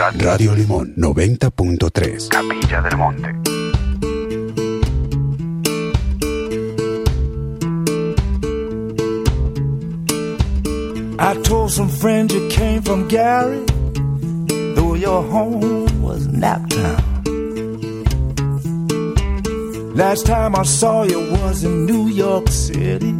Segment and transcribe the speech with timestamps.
[0.00, 2.28] Radio Limón 90.3.
[2.30, 3.28] Capilla del Monte.
[11.18, 13.62] I told some friends you came from Gary,
[14.74, 16.96] though your home was Naptown.
[19.94, 23.12] Last time I saw you was in New York City,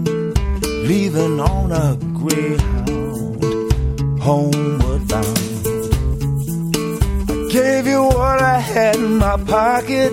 [0.89, 3.45] leaving on a Greyhound,
[4.19, 5.50] homeward bound.
[7.51, 10.13] I gave you what I had in my pocket,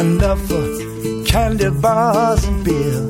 [0.00, 3.00] enough for candy bars and beer.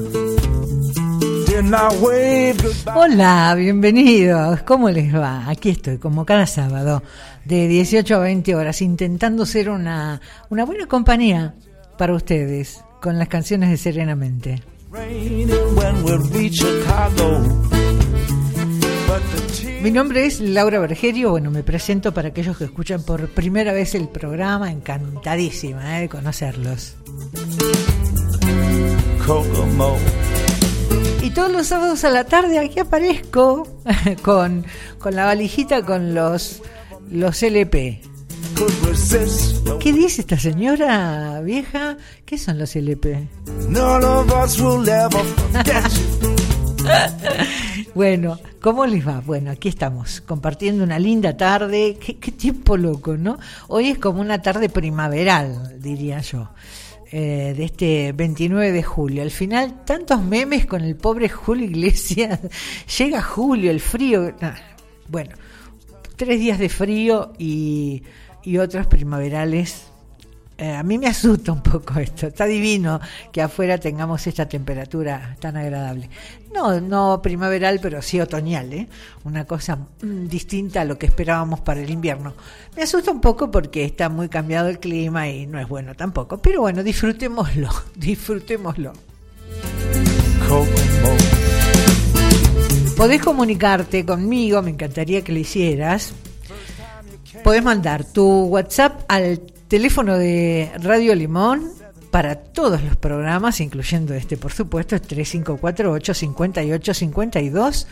[1.47, 2.93] Then I waved goodbye.
[2.97, 4.63] Hola, bienvenidos.
[4.63, 5.49] ¿Cómo les va?
[5.49, 7.05] Aquí estoy, como cada sábado,
[7.45, 10.21] de 18 a 20 horas, intentando ser una,
[10.51, 11.55] una buena compañía
[11.97, 14.63] para ustedes con las canciones de Serenamente.
[19.83, 21.31] Mi nombre es Laura Bergerio.
[21.31, 24.71] Bueno, me presento para aquellos que escuchan por primera vez el programa.
[24.71, 26.95] Encantadísima eh, de conocerlos.
[29.27, 29.97] Kokomo.
[31.21, 33.67] Y todos los sábados a la tarde aquí aparezco
[34.23, 34.65] con,
[35.01, 36.63] con la valijita con los,
[37.11, 38.03] los LP.
[39.81, 41.97] ¿Qué dice esta señora vieja?
[42.25, 43.29] ¿Qué son los LP?
[47.95, 49.21] Bueno, ¿cómo les va?
[49.21, 51.99] Bueno, aquí estamos, compartiendo una linda tarde.
[52.01, 53.39] Qué, qué tiempo loco, ¿no?
[53.69, 56.49] Hoy es como una tarde primaveral, diría yo,
[57.11, 59.23] eh, de este 29 de julio.
[59.23, 62.41] Al final, tantos memes con el pobre Julio Iglesias.
[62.99, 64.35] Llega julio, el frío.
[64.41, 64.55] ah,
[65.09, 65.35] bueno,
[66.17, 68.03] tres días de frío y,
[68.43, 69.92] y otros primaverales.
[70.63, 72.29] Eh, a mí me asusta un poco esto.
[72.29, 73.01] Está divino
[73.33, 76.09] que afuera tengamos esta temperatura tan agradable.
[76.55, 78.87] No, no primaveral, pero sí otoñal, ¿eh?
[79.25, 82.35] Una cosa mm, distinta a lo que esperábamos para el invierno.
[82.77, 86.39] Me asusta un poco porque está muy cambiado el clima y no es bueno tampoco.
[86.39, 88.93] Pero bueno, disfrutémoslo, disfrutémoslo.
[92.97, 96.15] Podés comunicarte conmigo, me encantaría que lo hicieras.
[97.43, 99.41] Podés mandar tu WhatsApp al
[99.73, 101.71] teléfono de Radio Limón
[102.11, 107.87] para todos los programas, incluyendo este, por supuesto, es 3548 58 52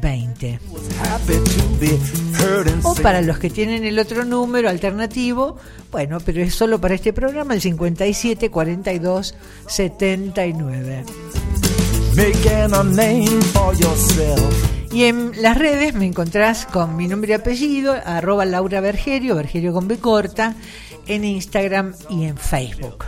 [0.00, 0.58] 20.
[1.02, 1.98] Happy to be
[2.40, 3.02] heard and O seen.
[3.02, 5.58] para los que tienen el otro número alternativo,
[5.92, 9.34] bueno, pero es solo para este programa, el 57 42
[9.66, 11.04] 79.
[12.16, 14.76] Making a name for yourself.
[14.90, 19.74] Y en las redes me encontrás con mi nombre y apellido, arroba Laura Bergerio, Bergerio
[19.74, 20.54] con B corta,
[21.06, 23.04] en Instagram y en Facebook.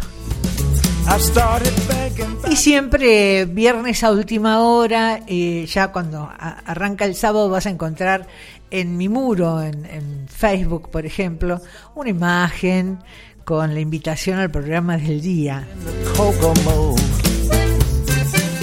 [2.50, 7.70] Y siempre viernes a última hora, eh, ya cuando a- arranca el sábado vas a
[7.70, 8.26] encontrar
[8.70, 11.60] en mi muro, en, en Facebook por ejemplo,
[11.94, 12.98] una imagen
[13.44, 15.66] con la invitación al programa del día.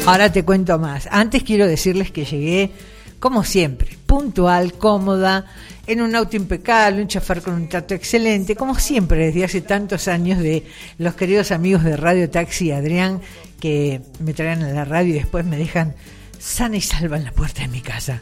[0.05, 1.07] Ahora te cuento más.
[1.11, 2.71] Antes quiero decirles que llegué,
[3.19, 5.45] como siempre, puntual, cómoda,
[5.87, 10.07] en un auto impecable, un chofer con un trato excelente, como siempre desde hace tantos
[10.07, 10.65] años de
[10.97, 13.21] los queridos amigos de Radio Taxi Adrián,
[13.59, 15.95] que me traen a la radio y después me dejan
[16.39, 18.21] sana y salva en la puerta de mi casa.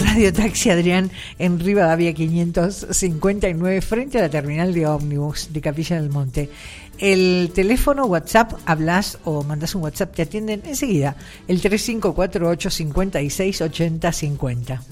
[0.00, 6.08] Radio Taxi Adrián en Rivadavia 559 frente a la terminal de ómnibus de Capilla del
[6.08, 6.48] Monte.
[6.98, 11.16] El teléfono WhatsApp hablas o mandas un WhatsApp, te atienden enseguida.
[11.46, 14.82] El 3548 56 80 50.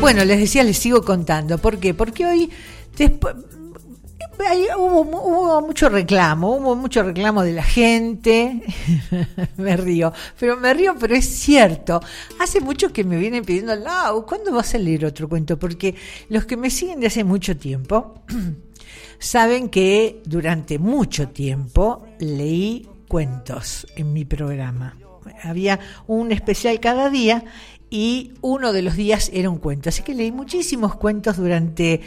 [0.00, 1.58] Bueno, les decía, les sigo contando.
[1.58, 1.94] ¿Por qué?
[1.94, 2.50] Porque hoy
[2.96, 3.34] después
[4.76, 8.62] hubo, hubo mucho reclamo, hubo mucho reclamo de la gente.
[9.56, 12.00] me río, pero me río, pero es cierto.
[12.38, 15.58] Hace mucho que me vienen pidiendo, Lau, ¿cuándo vas a leer otro cuento?
[15.58, 15.94] Porque
[16.28, 18.22] los que me siguen de hace mucho tiempo
[19.18, 24.96] saben que durante mucho tiempo leí cuentos en mi programa.
[25.42, 27.44] Había un especial cada día
[27.90, 29.88] y uno de los días era un cuento.
[29.88, 32.00] Así que leí muchísimos cuentos durante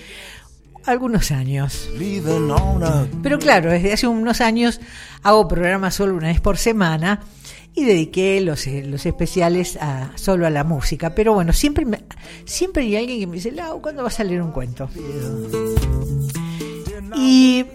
[0.85, 1.89] algunos años.
[3.21, 4.79] Pero claro, desde hace unos años
[5.23, 7.21] hago programas solo una vez por semana
[7.75, 11.13] y dediqué los, eh, los especiales a, solo a la música.
[11.15, 12.03] Pero bueno, siempre, me-
[12.45, 14.89] siempre hay alguien que me dice, Lau, ¿cuándo vas a leer un cuento?
[17.15, 17.65] Y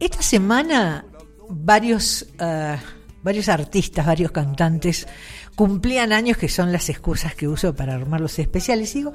[0.00, 1.04] esta semana
[1.48, 2.76] varios, eh,
[3.22, 5.06] varios artistas, varios cantantes
[5.54, 8.94] cumplían años que son las excusas que uso para armar los especiales.
[8.94, 9.12] Y digo,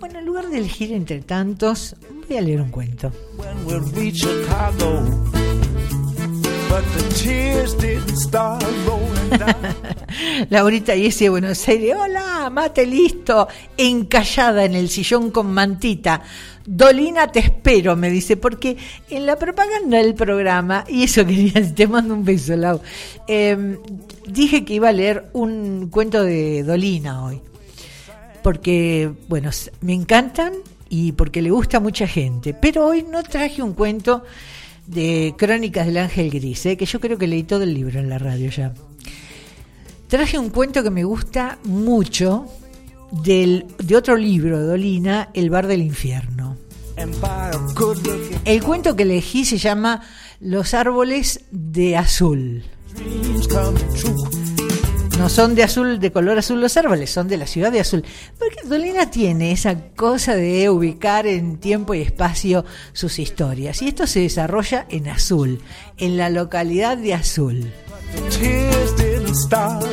[0.00, 1.96] bueno, en lugar de elegir entre tantos,
[2.28, 3.12] voy a leer un cuento.
[10.50, 16.22] Laurita y ese Buenos Aires, hola, mate listo, encallada en el sillón con mantita.
[16.66, 18.76] Dolina, te espero, me dice, porque
[19.10, 22.80] en la propaganda del programa, y eso quería, te mando un beso, Lau,
[23.28, 23.78] eh,
[24.26, 27.40] dije que iba a leer un cuento de Dolina hoy,
[28.42, 29.50] porque, bueno,
[29.80, 30.52] me encantan
[30.88, 34.24] y porque le gusta a mucha gente, pero hoy no traje un cuento
[34.86, 36.76] de Crónicas del Ángel Gris, ¿eh?
[36.76, 38.72] que yo creo que leí todo el libro en la radio ya.
[40.08, 42.46] Traje un cuento que me gusta mucho
[43.22, 46.56] del, de otro libro de Dolina, El bar del infierno.
[48.44, 50.02] El cuento que elegí se llama
[50.40, 52.64] Los árboles de azul.
[55.18, 58.04] No son de azul, de color azul los árboles, son de la ciudad de azul.
[58.38, 63.80] Porque Dolina tiene esa cosa de ubicar en tiempo y espacio sus historias.
[63.82, 65.60] Y esto se desarrolla en azul,
[65.98, 67.72] en la localidad de azul.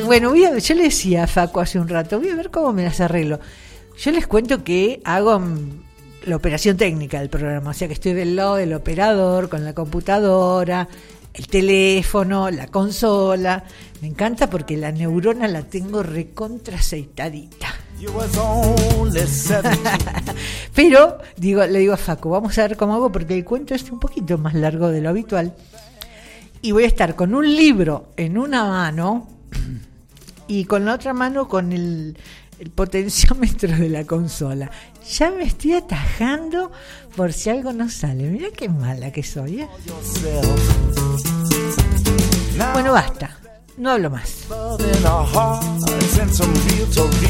[0.06, 2.72] Bueno, voy a, yo le decía a Faco hace un rato, voy a ver cómo
[2.72, 3.40] me las arreglo.
[3.98, 5.42] Yo les cuento que hago
[6.24, 9.74] la operación técnica del programa, o sea que estoy del lado del operador, con la
[9.74, 10.88] computadora,
[11.34, 13.64] el teléfono, la consola.
[14.00, 17.66] Me encanta porque la neurona la tengo recontraceitadita.
[20.74, 23.90] Pero digo, le digo a Facu, vamos a ver cómo hago porque el cuento es
[23.90, 25.52] un poquito más largo de lo habitual.
[26.64, 29.26] Y voy a estar con un libro en una mano
[30.46, 32.16] y con la otra mano con el,
[32.76, 34.70] potenciómetro de la consola.
[35.18, 36.70] Ya me estoy atajando
[37.16, 38.30] por si algo no sale.
[38.30, 39.62] Mira qué mala que soy.
[39.62, 39.68] ¿eh?
[42.72, 43.36] Bueno, basta.
[43.76, 44.46] No hablo más.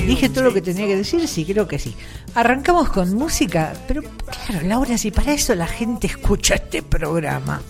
[0.07, 1.97] Dije todo lo que tenía que decir, sí, creo que sí.
[2.35, 7.63] Arrancamos con música, pero claro, Laura, si para eso la gente escucha este programa.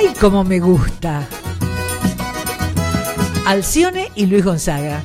[0.00, 1.28] ¡Ay, cómo me gusta!
[3.44, 5.02] Alcione y Luis Gonzaga.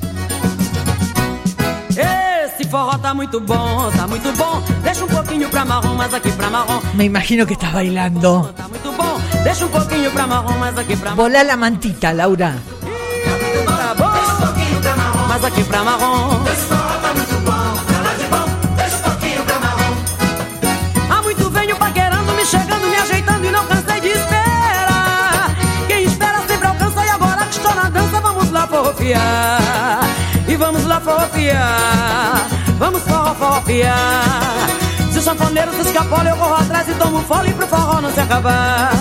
[1.89, 4.63] Esse forró tá muito bom, tá muito bom.
[4.83, 6.79] Deixa um pouquinho pra marrom, mas aqui pra marrom.
[6.93, 8.53] Me imagino que estás bailando.
[8.55, 9.19] Tá muito bom.
[9.43, 11.23] Deixa um pouquinho pra marrom, mas aqui pra marrom.
[11.23, 12.55] Volá la mantita, Laura.
[13.65, 15.27] Tá bom.
[15.27, 16.94] Mas aqui pra marrom.
[30.47, 32.47] E vamos lá forrofiar.
[32.79, 34.67] Vamos forró, forrofiar.
[35.11, 38.19] Se o sanfoneiro se escapola, eu corro atrás e tomo fole pro forró não se
[38.19, 38.91] acabar.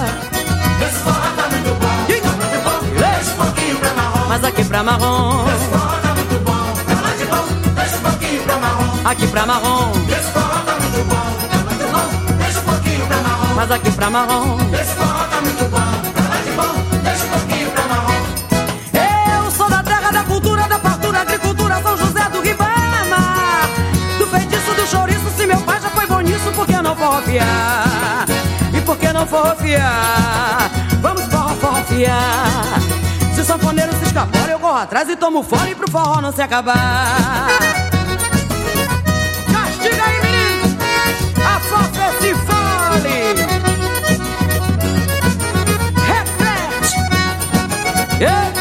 [0.82, 1.88] Esse forró tá muito bom,
[2.20, 2.98] tá muito bom.
[2.98, 4.28] Deixa um pouquinho pra marrom.
[4.28, 7.44] Mas aqui pra marrom, Esse forró tá muito bom, tá lá de bom.
[7.74, 9.08] Deixa um pouquinho pra marrom.
[9.08, 12.36] aqui pra marrom, Esse forró tá muito bom, tá muito bom.
[12.36, 13.54] Deixa um pouquinho pra marrom.
[13.54, 14.58] mas aqui pra marrom.
[14.74, 15.13] Esse forró
[27.36, 30.70] E por que não forrofiar?
[31.00, 32.80] Vamos forró, forrofiar.
[33.34, 36.42] Se o sanfoneiro se escapole, eu corro atrás e tomo fone pro forró não se
[36.42, 37.48] acabar.
[39.52, 40.78] Castiga aí, menino!
[41.44, 43.34] A sofra se fole!
[46.06, 46.94] Reflete!
[48.20, 48.53] Yeah.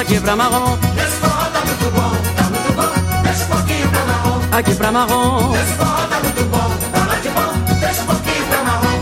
[0.00, 0.78] Aqui pra marrom.
[0.96, 3.22] Esse forró tá muito bom, tá muito bom.
[3.22, 4.40] Deixa um pouquinho pra marrom.
[4.52, 5.54] Aqui pra marrom.
[5.54, 7.78] Esse forró tá muito bom, tá de bom.
[7.80, 9.00] Deixa um pouquinho pra marrom.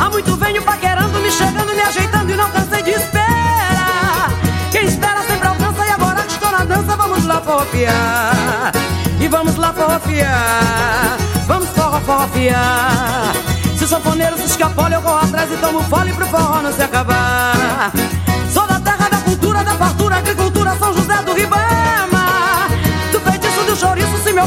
[0.00, 4.30] Há muito venho paquerando, me chegando, me ajeitando e não cansei de esperar.
[4.72, 8.72] Quem espera sempre alcança e agora que estou na dança, vamos lá forrofiar.
[9.20, 11.16] E vamos lá forrofiar.
[11.46, 13.32] Vamos forró, forrofiar.
[13.78, 16.82] Se o sanfoneiro se escapola, eu corro atrás e tomo fole pro forró não se
[16.82, 17.92] acabar.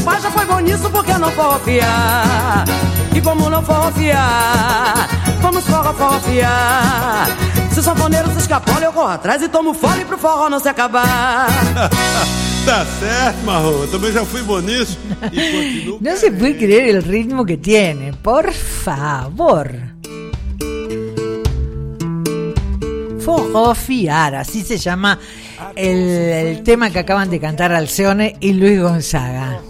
[0.02, 2.66] Pai já foi bom nisso, por que não forrofiar?
[3.16, 5.10] E como não forrofiar?
[5.42, 7.28] Vamos forró, forrofiar.
[7.72, 10.70] Se o sanfoneiro se escapola, eu corro atrás e tomo fole pro forró não se
[10.70, 11.48] acabar.
[12.66, 13.88] Tá certo, Marro.
[13.88, 15.00] Também já fui bom nisso.
[15.32, 15.98] E continuo.
[16.02, 19.72] No se puede creer el ritmo que tiene, por favor.
[23.22, 25.18] Forrofiar, así se llama
[25.76, 29.62] el, el tema que acaban de cantar Alcione y Luis Gonzaga.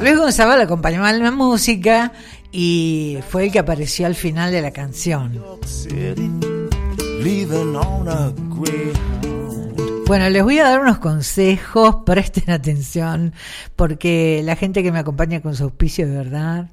[0.00, 2.12] Luis Gonzaga le acompañó en la música
[2.52, 5.42] y fue el que apareció al final de la canción.
[8.08, 8.92] a.
[10.06, 13.32] Bueno, les voy a dar unos consejos, presten atención,
[13.74, 16.70] porque la gente que me acompaña con su auspicio de verdad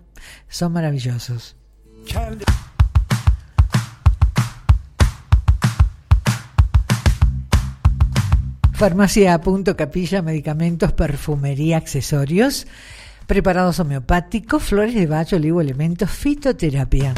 [0.49, 1.55] son maravillosos.
[8.73, 12.67] Farmacia Punto Capilla, medicamentos, perfumería, accesorios,
[13.27, 17.13] preparados homeopáticos, flores de bayo, olivo, elementos, fitoterapia.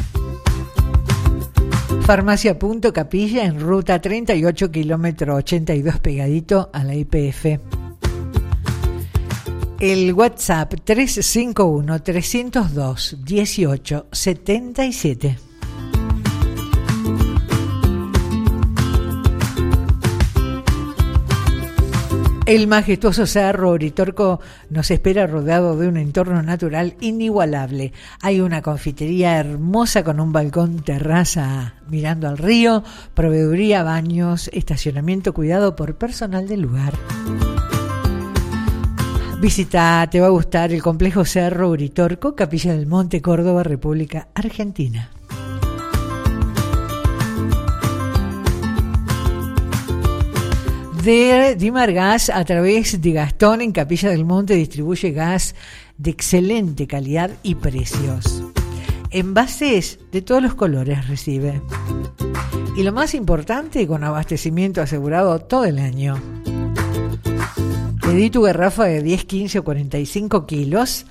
[2.02, 7.58] Farmacia Punto Capilla en ruta 38 kilómetro 82 pegadito a la IPF.
[9.80, 15.45] El WhatsApp 351 302 18 77.
[22.46, 24.38] El majestuoso cerro Oritorco
[24.70, 27.92] nos espera rodeado de un entorno natural inigualable.
[28.22, 32.84] Hay una confitería hermosa con un balcón terraza mirando al río,
[33.14, 36.94] proveeduría, baños, estacionamiento cuidado por personal del lugar.
[39.40, 45.10] Visita, te va a gustar el complejo Cerro Uritorco, Capilla del Monte, Córdoba, República Argentina.
[51.06, 55.54] De Dimar Gas a través de Gastón en Capilla del Monte distribuye gas
[55.96, 58.42] de excelente calidad y precios.
[59.10, 61.62] Envases de todos los colores recibe.
[62.76, 66.20] Y lo más importante, con abastecimiento asegurado todo el año.
[68.02, 71.06] Pedí tu garrafa de 10, 15 o 45 kilos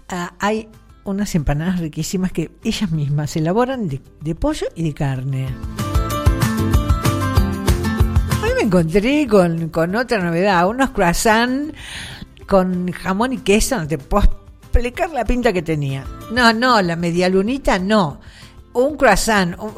[0.10, 0.68] ah, hay
[1.06, 5.48] unas empanadas riquísimas que ellas mismas elaboran de, de pollo y de carne.
[8.44, 11.74] Hoy me encontré con, otra novedad, unos croissants
[12.46, 14.26] con jamón y queso, no te puedo
[14.64, 16.04] explicar la pinta que tenía.
[16.34, 18.20] No, no, la media lunita no.
[18.74, 19.72] Un croissant, un,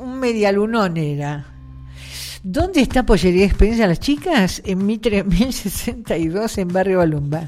[0.00, 1.55] un medialunón era.
[2.48, 4.62] ¿Dónde está Pollería Experiencia las chicas?
[4.64, 7.44] En Mitre 1062 en Barrio Balumba.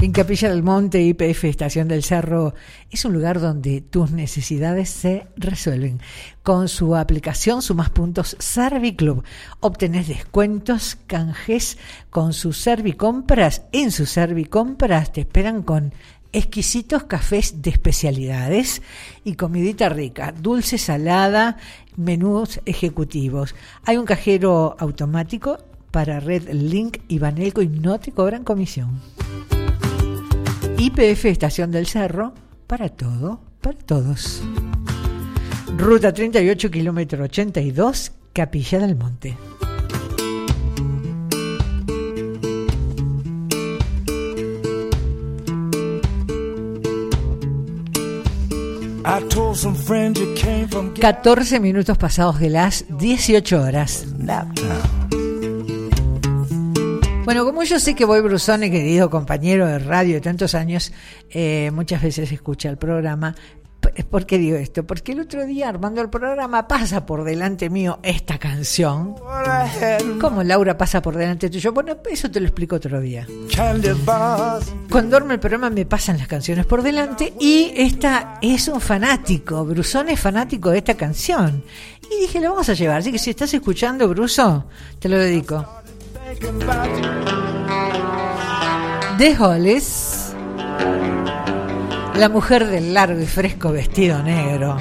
[0.00, 2.54] En Capilla del Monte, IPF Estación del Cerro,
[2.88, 6.00] es un lugar donde tus necesidades se resuelven.
[6.44, 9.24] Con su aplicación Sumas Puntos Serviclub,
[9.58, 11.78] obtenés descuentos, canjes
[12.10, 13.62] con sus Servicompras.
[13.72, 15.92] En sus Servicompras te esperan con
[16.36, 18.82] exquisitos cafés de especialidades
[19.24, 21.56] y comidita rica, dulce, salada,
[21.96, 23.54] menús ejecutivos.
[23.86, 25.58] Hay un cajero automático
[25.90, 29.00] para Red Link y Banelco y no te cobran comisión.
[30.76, 32.34] IPF Estación del Cerro,
[32.66, 34.42] para todo, para todos.
[35.78, 39.38] Ruta 38, kilómetro 82, Capilla del Monte.
[51.00, 54.04] 14 minutos pasados de las 18 horas.
[57.24, 60.92] Bueno, como yo sé que Boy Brusone, querido compañero de radio de tantos años,
[61.30, 63.36] eh, muchas veces escucha el programa.
[64.10, 64.86] ¿Por qué digo esto?
[64.86, 69.14] Porque el otro día, armando el programa, pasa por delante mío esta canción.
[70.20, 71.72] ¿Cómo Laura pasa por delante tuyo?
[71.72, 73.26] Bueno, eso te lo explico otro día.
[74.90, 79.64] Cuando armo el programa me pasan las canciones por delante y esta es un fanático,
[79.64, 81.62] Brusón es fanático de esta canción.
[82.10, 84.66] Y dije, lo vamos a llevar, así que si estás escuchando, Bruso,
[84.98, 85.66] te lo dedico.
[89.18, 90.32] De Hollis,
[92.18, 94.76] la mujer del largo y fresco vestido negro.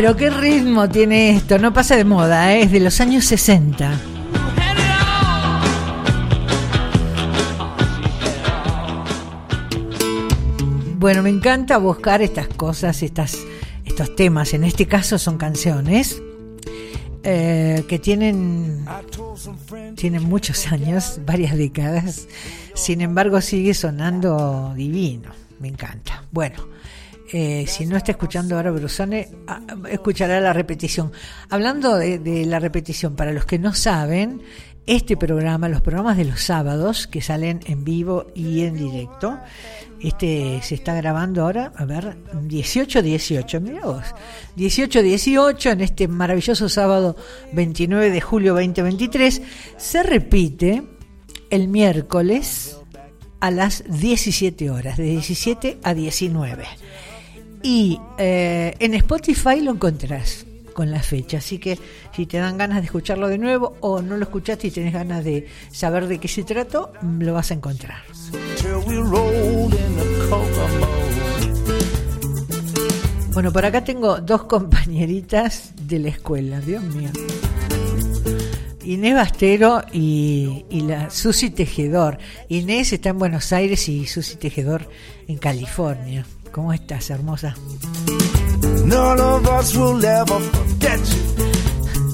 [0.00, 2.62] Pero qué ritmo tiene esto, no pasa de moda, ¿eh?
[2.62, 4.00] es de los años 60.
[10.98, 13.38] Bueno, me encanta buscar estas cosas, estas,
[13.84, 14.54] estos temas.
[14.54, 16.22] En este caso son canciones
[17.24, 18.86] eh, que tienen,
[19.96, 22.28] tienen muchos años, varias décadas.
[22.72, 25.32] Sin embargo, sigue sonando divino.
[25.58, 26.22] Me encanta.
[26.30, 26.68] Bueno,
[27.32, 29.28] eh, si no está escuchando ahora Brusone,
[29.98, 31.12] escuchará la repetición.
[31.50, 34.42] Hablando de, de la repetición, para los que no saben,
[34.88, 39.38] este programa, los programas de los sábados que salen en vivo y en directo,
[40.00, 44.04] este se está grabando ahora, a ver, 18-18, mira vos,
[44.56, 47.16] 18-18 en este maravilloso sábado
[47.52, 49.42] 29 de julio 2023,
[49.76, 50.82] se repite
[51.50, 52.78] el miércoles
[53.40, 56.64] a las 17 horas, de 17 a 19.
[57.62, 61.76] Y eh, en Spotify lo encontrás con la fecha, así que
[62.14, 65.24] si te dan ganas de escucharlo de nuevo o no lo escuchaste y tenés ganas
[65.24, 68.02] de saber de qué se trató, lo vas a encontrar.
[73.32, 77.10] Bueno, por acá tengo dos compañeritas de la escuela, Dios mío.
[78.84, 82.18] Inés Bastero y, y la Susi Tejedor.
[82.48, 84.88] Inés está en Buenos Aires y Susi Tejedor
[85.26, 86.24] en California.
[86.52, 87.54] ¿Cómo estás, hermosa?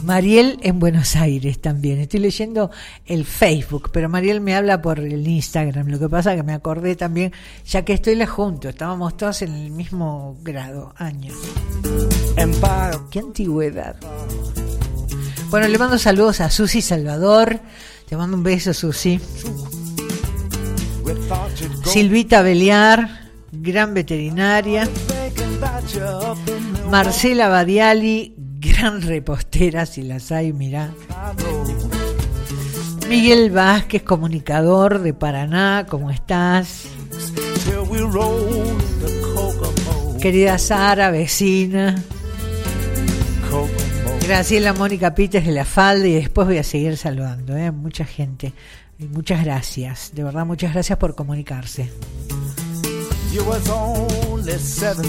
[0.05, 1.99] Mariel en Buenos Aires también.
[1.99, 2.71] Estoy leyendo
[3.07, 5.89] el Facebook, pero Mariel me habla por el Instagram.
[5.89, 7.33] Lo que pasa es que me acordé también,
[7.67, 10.93] ya que estoy la junto, estábamos todos en el mismo grado.
[12.37, 12.99] Empire.
[13.11, 13.97] ¡Qué antigüedad!
[15.49, 17.61] Bueno, le mando saludos a Susi Salvador.
[18.07, 19.21] Te mando un beso, Susi.
[21.85, 23.24] Silvita Beliar,
[23.61, 24.89] gran veterinaria.
[26.91, 30.93] Marcela Badiali, gran repostera, si las hay, mirá.
[33.09, 36.85] Miguel Vázquez, comunicador de Paraná, ¿cómo estás?
[40.21, 42.03] Querida Sara, vecina.
[44.27, 47.71] Graciela Mónica Pites de la Falda y después voy a seguir saludando, ¿eh?
[47.71, 48.55] mucha gente.
[48.99, 51.91] Muchas gracias, de verdad muchas gracias por comunicarse.
[53.35, 55.03] You was only 17.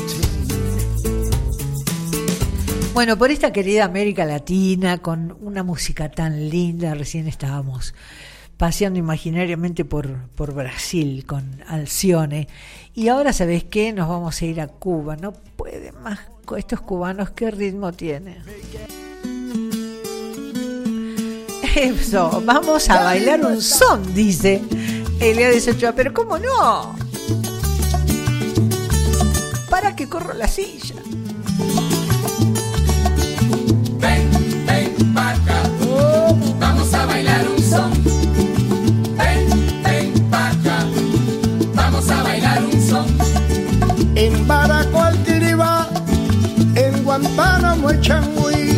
[2.91, 7.93] Bueno, por esta querida América Latina, con una música tan linda, recién estábamos
[8.57, 12.47] paseando imaginariamente por, por Brasil con Alcione.
[12.95, 13.93] Y ahora, ¿sabes qué?
[13.93, 15.15] Nos vamos a ir a Cuba.
[15.17, 16.17] No puede más
[16.57, 18.37] estos cubanos, ¿qué ritmo tienen?
[21.75, 24.63] Eso, vamos a bailar un son, dice
[25.19, 26.95] Eliades Ochoa, pero ¿cómo no?
[29.95, 30.95] Que corro la silla.
[33.97, 34.29] Ven,
[34.67, 35.61] ven pa' acá.
[36.59, 37.91] Vamos a bailar un son.
[39.17, 39.47] Ven,
[39.83, 40.85] ven pa' acá.
[41.73, 43.05] Vamos a bailar un son.
[44.15, 45.87] En Baracoal, Tiribá,
[46.75, 48.71] en Guantánamo, el Changüí,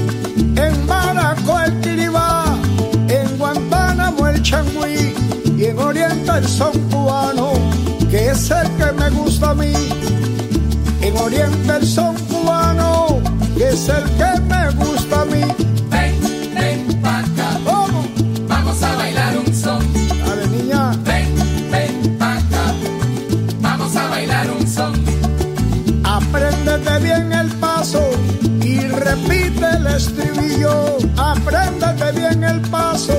[0.55, 2.45] en Baracoal, Tiribá,
[3.09, 5.15] en Guantánamo, el Changüí,
[5.57, 7.53] y en Oriente el son cubano,
[8.11, 9.73] que es el que me gusta a mí.
[11.27, 13.21] En Oriente el son cubano,
[13.57, 15.41] que es el que me gusta a mí.
[15.89, 16.15] Ven,
[16.55, 17.59] ven pa' acá.
[17.65, 18.07] ¿Cómo?
[18.47, 19.83] Vamos a bailar un son.
[20.25, 20.91] Dale, niña.
[21.03, 21.35] Ven,
[21.69, 22.73] ven pa' acá.
[23.59, 24.93] Vamos a bailar un son.
[26.05, 28.09] Apréndete bien el paso
[28.61, 30.97] y repite el estribillo.
[31.17, 33.16] Apréndete bien el paso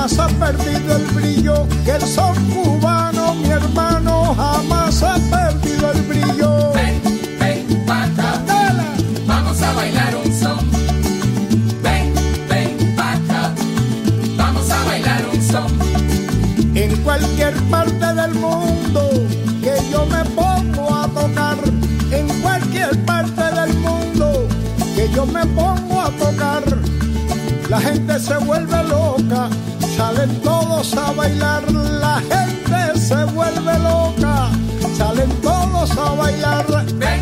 [0.00, 1.66] jamás ha perdido el brillo.
[1.84, 6.72] Que el son cubano, mi hermano, jamás ha perdido el brillo.
[6.72, 7.02] Ven,
[7.38, 8.42] ven pa' acá.
[8.46, 8.84] Dale.
[9.26, 10.58] Vamos a bailar un son.
[11.82, 12.14] Ven,
[12.48, 13.54] ven pa' acá.
[14.36, 15.66] Vamos a bailar un son.
[16.74, 19.02] En cualquier parte del mundo
[19.62, 21.58] que yo me pongo a tocar,
[22.10, 24.48] en cualquier parte del mundo
[24.94, 26.62] que yo me pongo a tocar,
[27.68, 29.48] la gente se vuelve loca,
[30.00, 34.50] salen todos a bailar, la gente se vuelve loca,
[34.96, 36.66] salen todos a bailar.
[36.94, 37.20] Ven,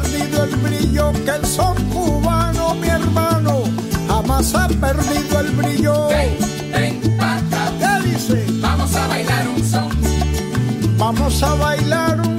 [0.00, 3.62] perdido el brillo, que el son cubano, mi hermano,
[4.06, 6.08] jamás ha perdido el brillo.
[6.08, 6.36] Ven,
[6.72, 8.46] ven pa' acá, ¿Qué dice?
[8.60, 9.88] vamos a bailar un son,
[10.98, 12.37] Vamos a bailar un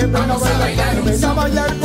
[0.00, 1.79] que venga a bailar, venga a bailar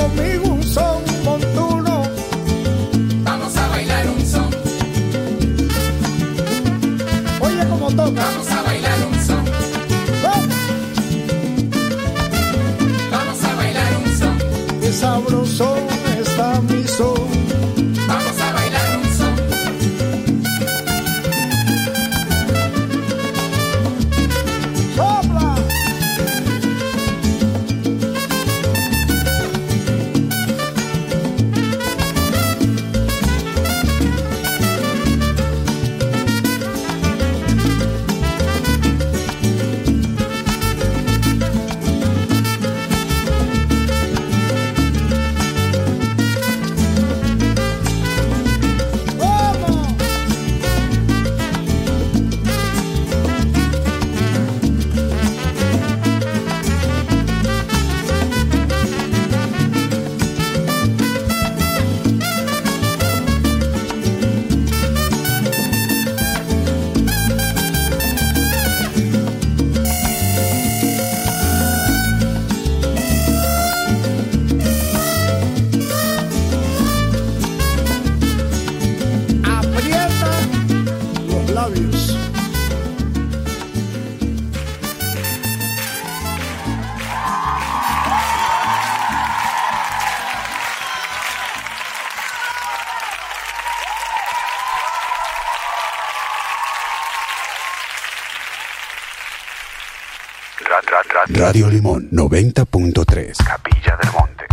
[101.29, 103.37] Radio Limón 90.3.
[103.43, 104.45] Capilla del Monte.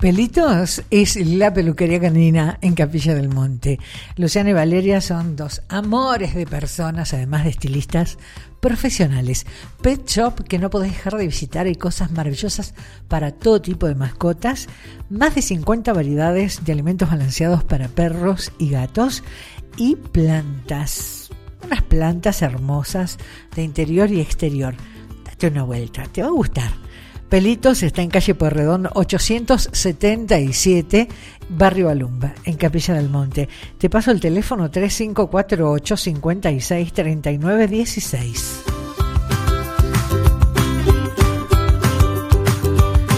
[0.00, 3.78] Pelitos es la peluquería canina en Capilla del Monte.
[4.16, 8.18] Luciana y Valeria son dos amores de personas, además de estilistas
[8.66, 9.46] profesionales.
[9.80, 12.74] Pet Shop que no podés dejar de visitar, hay cosas maravillosas
[13.06, 14.66] para todo tipo de mascotas.
[15.08, 19.22] Más de 50 variedades de alimentos balanceados para perros y gatos
[19.76, 21.30] y plantas.
[21.64, 23.18] Unas plantas hermosas
[23.54, 24.74] de interior y exterior.
[25.24, 26.85] Date una vuelta, te va a gustar.
[27.28, 31.08] Pelitos está en calle Pueyrredón 877,
[31.48, 33.48] Barrio Alumba, en Capilla del Monte.
[33.78, 38.62] Te paso el teléfono 3548 56 39 16.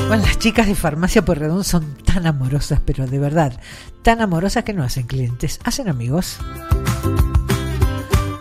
[0.09, 3.61] Bueno, las chicas de Farmacia Pueyrredón son tan amorosas, pero de verdad,
[4.01, 6.39] tan amorosas que no hacen clientes, hacen amigos.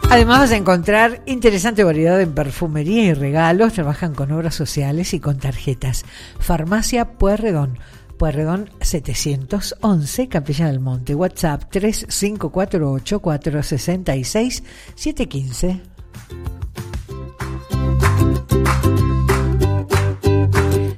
[0.10, 5.20] Además vas a encontrar interesante variedad en perfumería y regalos, trabajan con obras sociales y
[5.20, 6.06] con tarjetas.
[6.40, 7.78] Farmacia Pueyrredón,
[8.18, 14.64] Pueyrredón 711, Capilla del Monte, WhatsApp 3548 466
[14.96, 15.82] 715.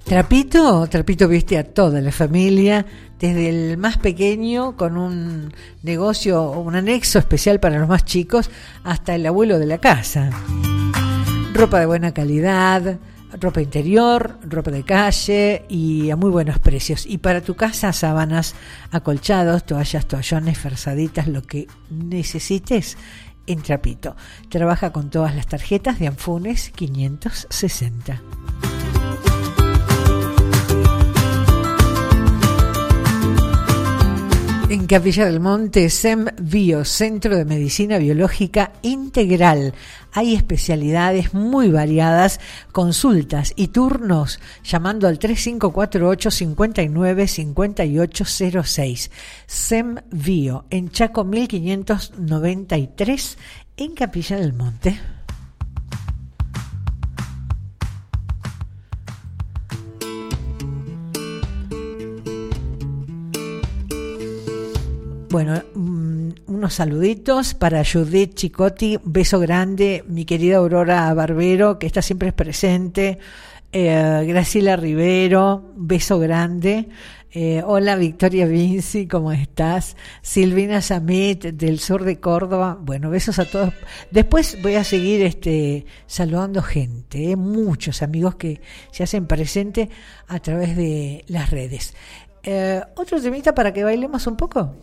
[0.06, 2.86] Trapito, Trapito viste a toda la familia,
[3.20, 5.54] desde el más pequeño con un
[5.84, 8.50] negocio, un anexo especial para los más chicos,
[8.84, 10.30] hasta el abuelo de la casa.
[11.54, 12.98] Ropa de buena calidad,
[13.40, 17.06] ropa interior, ropa de calle y a muy buenos precios.
[17.06, 18.56] Y para tu casa, sábanas,
[18.92, 22.98] acolchados, toallas, toallones, fersaditas, lo que necesites
[23.48, 24.16] en Trapito.
[24.50, 28.22] Trabaja con todas las tarjetas de Anfunes 560.
[34.70, 39.74] En Capilla del Monte, SEM Bio, Centro de Medicina Biológica Integral.
[40.12, 42.40] Hay especialidades muy variadas,
[42.72, 49.10] consultas y turnos llamando al 3548 59 5806.
[49.48, 53.40] SEM Bio, en Chaco 1593,
[53.76, 55.19] en Capilla del Monte.
[65.30, 72.02] Bueno, mm, unos saluditos para Judith Chicotti, beso grande, mi querida Aurora Barbero, que está
[72.02, 73.20] siempre presente,
[73.72, 76.90] eh, Graciela Rivero, beso grande.
[77.32, 79.96] Eh, hola Victoria Vinci, ¿cómo estás?
[80.24, 82.80] Silvina Samit del sur de Córdoba.
[82.82, 83.72] Bueno, besos a todos.
[84.10, 89.92] Después voy a seguir este, saludando gente, eh, muchos amigos que se hacen presente
[90.28, 91.94] a través de las redes.
[92.42, 94.74] Eh, Otro temita para que bailemos un poco.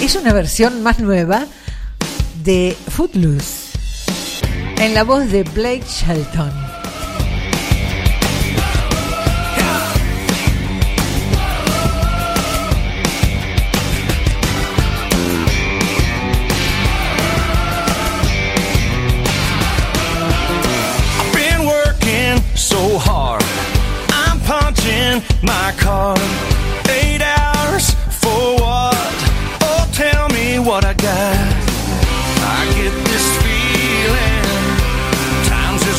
[0.00, 1.46] Es una versión más nueva
[2.44, 3.78] de Footloose
[4.78, 6.68] en la voz de Blake Shelton.
[25.42, 26.47] My card.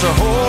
[0.10, 0.49] the whole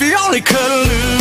[0.00, 1.17] if you only cut loose,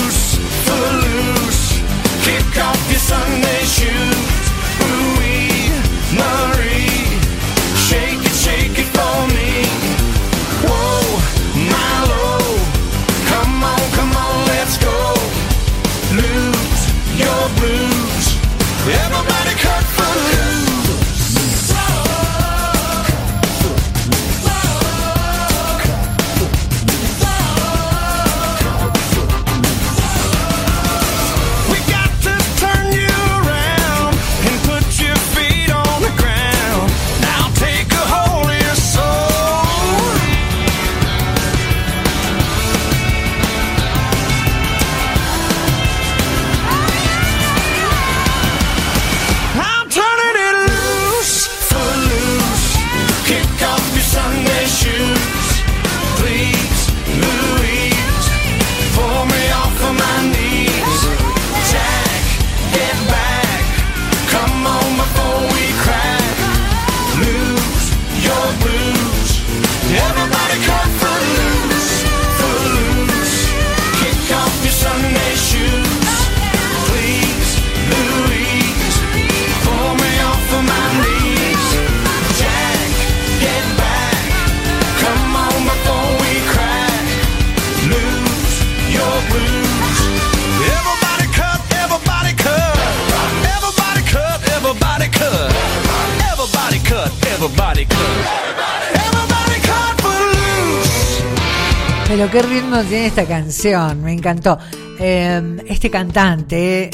[102.90, 104.58] tiene esta canción, me encantó.
[104.98, 106.90] Eh, este cantante,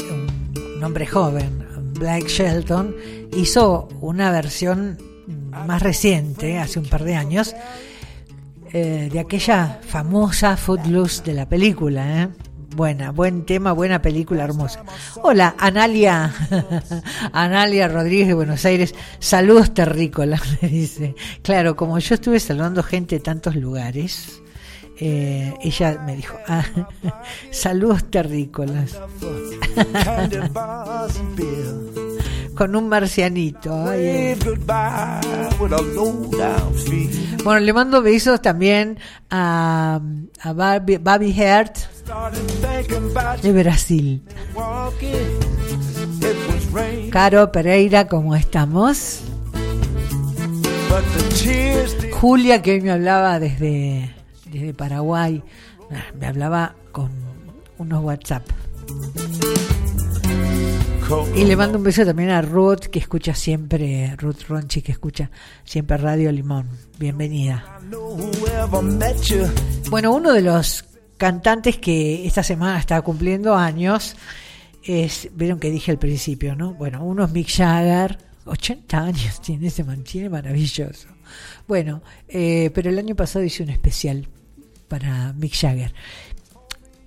[0.76, 2.96] un hombre joven, Blake Shelton,
[3.36, 4.98] hizo una versión
[5.66, 7.54] más reciente, hace un par de años,
[8.72, 12.22] eh, de aquella famosa Footloose de la película.
[12.22, 12.28] ¿eh?
[12.74, 14.82] Buena, buen tema, buena película, hermosa.
[15.22, 16.34] Hola, Analia,
[17.32, 18.96] Analia Rodríguez de Buenos Aires.
[19.20, 21.14] Saludos terrícolas, me dice.
[21.42, 24.42] Claro, como yo estuve saludando gente de tantos lugares,
[24.98, 26.64] eh, ella me dijo, ah,
[27.50, 28.92] saludos terrícolas.
[32.54, 33.92] Con un marcianito.
[33.92, 34.36] eh.
[36.86, 37.36] Feel.
[37.42, 38.96] Bueno, le mando besos también
[39.30, 40.00] a,
[40.40, 41.76] a Barbie, Bobby Hart
[43.42, 44.22] de Brasil.
[47.10, 49.22] Caro Pereira, ¿cómo estamos?
[52.12, 54.14] Julia, que hoy me hablaba desde,
[54.54, 55.42] desde Paraguay,
[55.90, 57.10] ah, me hablaba con
[57.78, 58.42] unos WhatsApp.
[61.34, 65.30] Y le mando un beso también a Ruth, que escucha siempre, Ruth Ronchi, que escucha
[65.64, 66.68] siempre Radio Limón.
[66.98, 67.80] Bienvenida.
[69.90, 70.84] Bueno, uno de los
[71.18, 74.16] cantantes que esta semana está cumpliendo años
[74.82, 76.74] es, vieron que dije al principio, ¿no?
[76.74, 81.08] Bueno, uno es Mick Jagger, 80 años tiene ese man, tiene maravilloso.
[81.66, 84.28] Bueno, eh, pero el año pasado hice un especial
[84.94, 85.92] para Mick Jagger.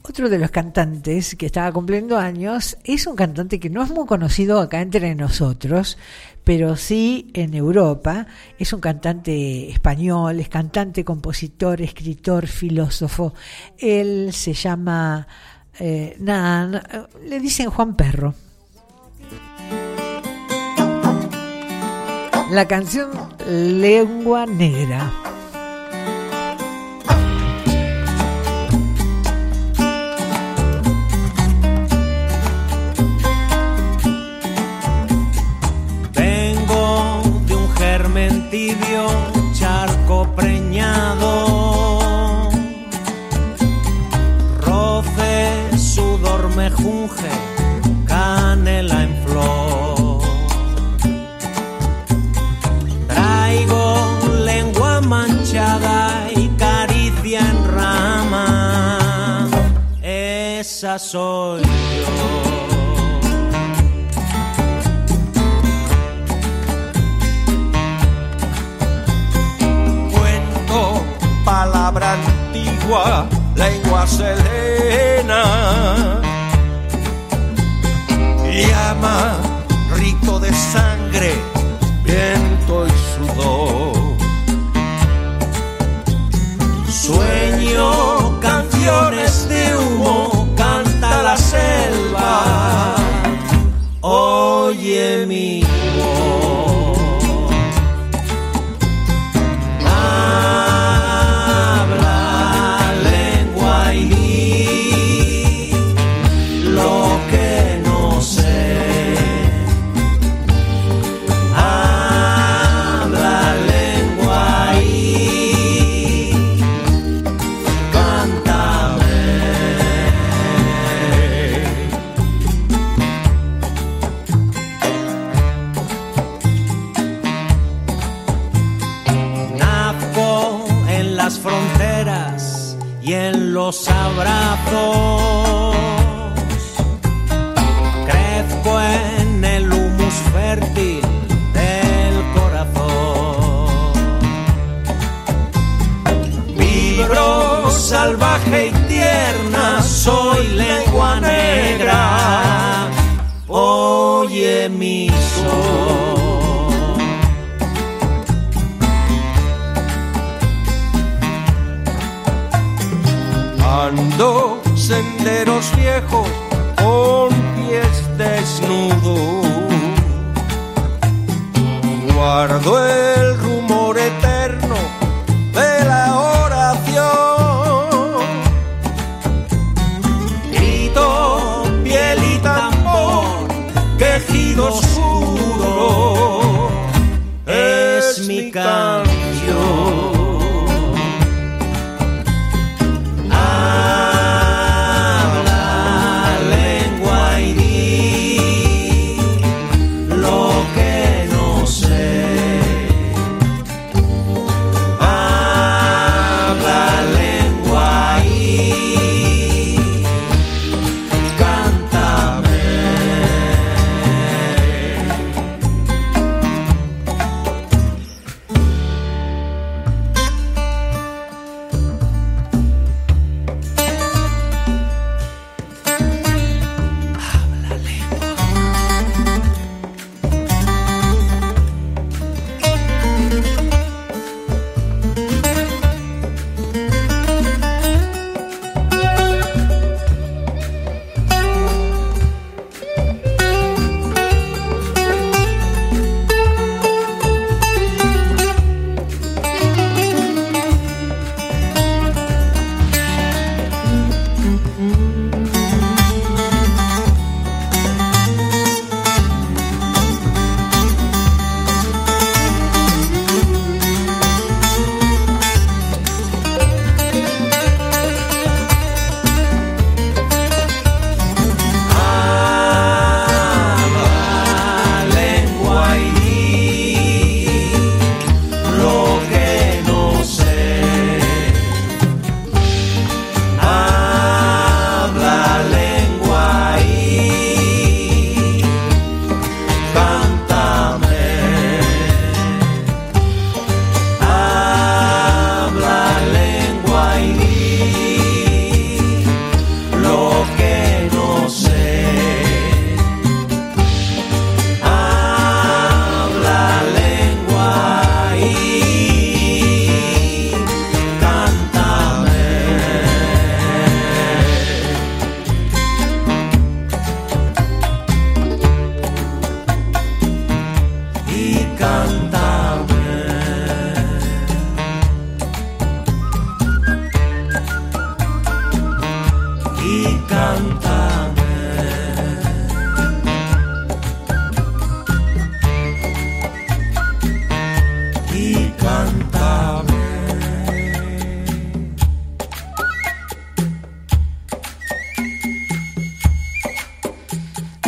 [0.02, 4.06] Otro de los cantantes que estaba cumpliendo años es un cantante que no es muy
[4.06, 5.98] conocido acá entre nosotros,
[6.44, 8.28] pero sí en Europa.
[8.60, 13.34] Es un cantante español, es cantante, compositor, escritor, filósofo.
[13.78, 15.26] Él se llama,
[15.80, 16.82] eh, no,
[17.24, 18.36] le dicen Juan Perro.
[22.52, 23.12] La canción
[23.48, 25.37] Lengua Negra.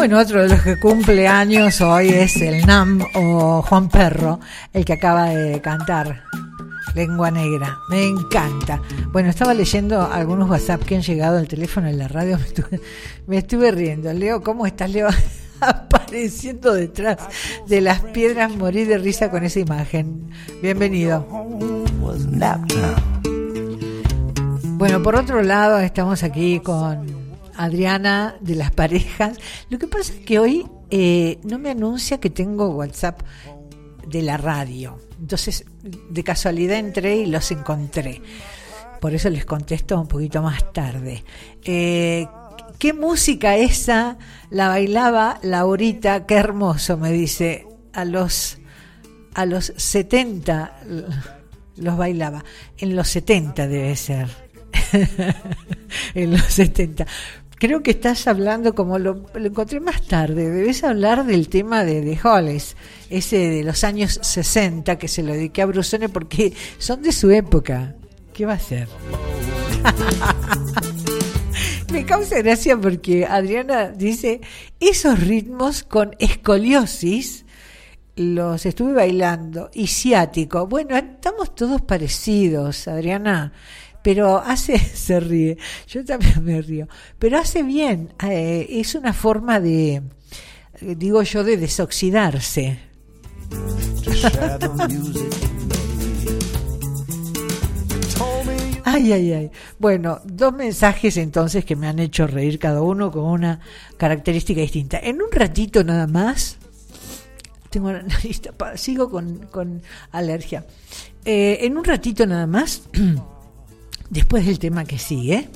[0.09, 4.39] Bueno, otro de los que cumple años hoy es el Nam o Juan Perro,
[4.73, 6.23] el que acaba de cantar
[6.95, 7.77] Lengua Negra.
[7.91, 8.81] Me encanta.
[9.11, 12.39] Bueno, estaba leyendo algunos WhatsApp que han llegado al teléfono en la radio.
[12.39, 12.81] Me estuve,
[13.27, 14.11] me estuve riendo.
[14.11, 15.09] Leo, ¿cómo estás, Leo?
[15.59, 17.19] Apareciendo detrás
[17.67, 20.31] de las piedras, morí de risa con esa imagen.
[20.59, 21.23] Bienvenido.
[24.63, 27.19] Bueno, por otro lado, estamos aquí con
[27.59, 29.37] Adriana de las parejas.
[29.69, 33.21] Lo que pasa es que hoy eh, no me anuncia que tengo WhatsApp
[34.07, 34.97] de la radio.
[35.19, 38.21] Entonces, de casualidad entré y los encontré.
[38.99, 41.23] Por eso les contesto un poquito más tarde.
[41.63, 42.27] Eh,
[42.79, 44.17] ¿Qué música esa?
[44.49, 47.67] La bailaba Laurita, qué hermoso, me dice.
[47.93, 48.57] A los,
[49.33, 50.79] a los 70
[51.77, 52.43] los bailaba.
[52.77, 54.29] En los 70 debe ser.
[56.13, 57.05] en los 70.
[57.59, 62.17] Creo que estás hablando, como lo, encontré más tarde, debes hablar del tema de The
[62.25, 62.77] Hollies,
[63.09, 67.31] ese de los años 60 que se lo dediqué a Brusone porque son de su
[67.31, 67.95] época.
[68.33, 68.87] ¿Qué va a ser?
[71.91, 74.39] Me causa gracia porque Adriana dice,
[74.79, 77.43] esos ritmos con escoliosis
[78.15, 80.65] los estuve bailando y ciático.
[80.65, 83.51] Bueno, estamos todos parecidos, Adriana,
[84.01, 86.87] pero hace, se ríe, yo también me río,
[87.17, 90.03] pero hace bien, eh, es una forma de,
[90.81, 92.79] eh, digo yo, de desoxidarse.
[98.91, 99.51] Ay, ay, ay.
[99.77, 103.59] Bueno, dos mensajes entonces que me han hecho reír cada uno con una
[103.97, 104.99] característica distinta.
[104.99, 106.57] En un ratito nada más,
[107.69, 109.81] tengo la nariz tapada, sigo con, con
[110.11, 110.65] alergia.
[111.23, 112.81] Eh, en un ratito nada más,
[114.09, 115.49] después del tema que sigue,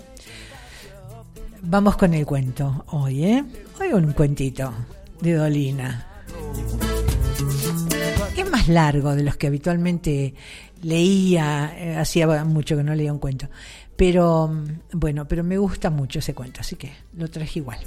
[1.61, 3.43] vamos con el cuento hoy, ¿eh?
[3.79, 4.73] Hoy un cuentito
[5.21, 6.07] de Dolina.
[8.37, 10.33] Es más largo de los que habitualmente
[10.81, 13.49] leía, eh, hacía mucho que no leía un cuento.
[13.95, 17.79] Pero mm, bueno, pero me gusta mucho ese cuento, así que lo traje igual.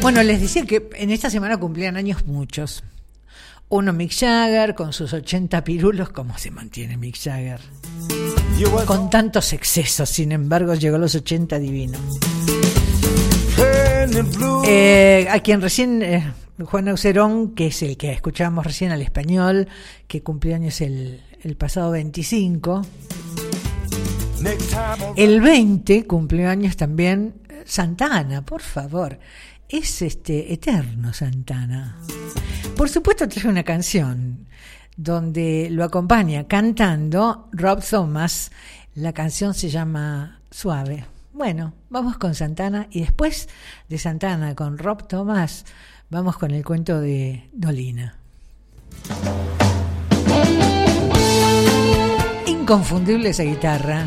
[0.00, 2.82] Bueno, les decía que en esta semana cumplían años muchos.
[3.68, 7.60] Uno Mick Jagger con sus 80 pirulos, ¿cómo se mantiene Mick Jagger?
[8.86, 11.98] Con tantos excesos, sin embargo, llegó a los 80 divino.
[14.66, 16.32] Eh, a quien recién, eh,
[16.64, 19.68] Juan Aucerón, que es el que escuchábamos recién al español,
[20.06, 22.82] que cumplió años el, el pasado 25.
[24.40, 29.18] Next time on El 20 cumplió años también eh, Santana, por favor.
[29.68, 31.96] Es este eterno Santana.
[32.76, 34.46] Por supuesto traje una canción
[34.96, 38.50] donde lo acompaña cantando Rob Thomas.
[38.94, 41.06] La canción se llama Suave.
[41.32, 43.48] Bueno, vamos con Santana y después
[43.88, 45.64] de Santana con Rob Thomas
[46.10, 48.16] vamos con el cuento de Dolina.
[52.46, 54.06] Inconfundible esa guitarra.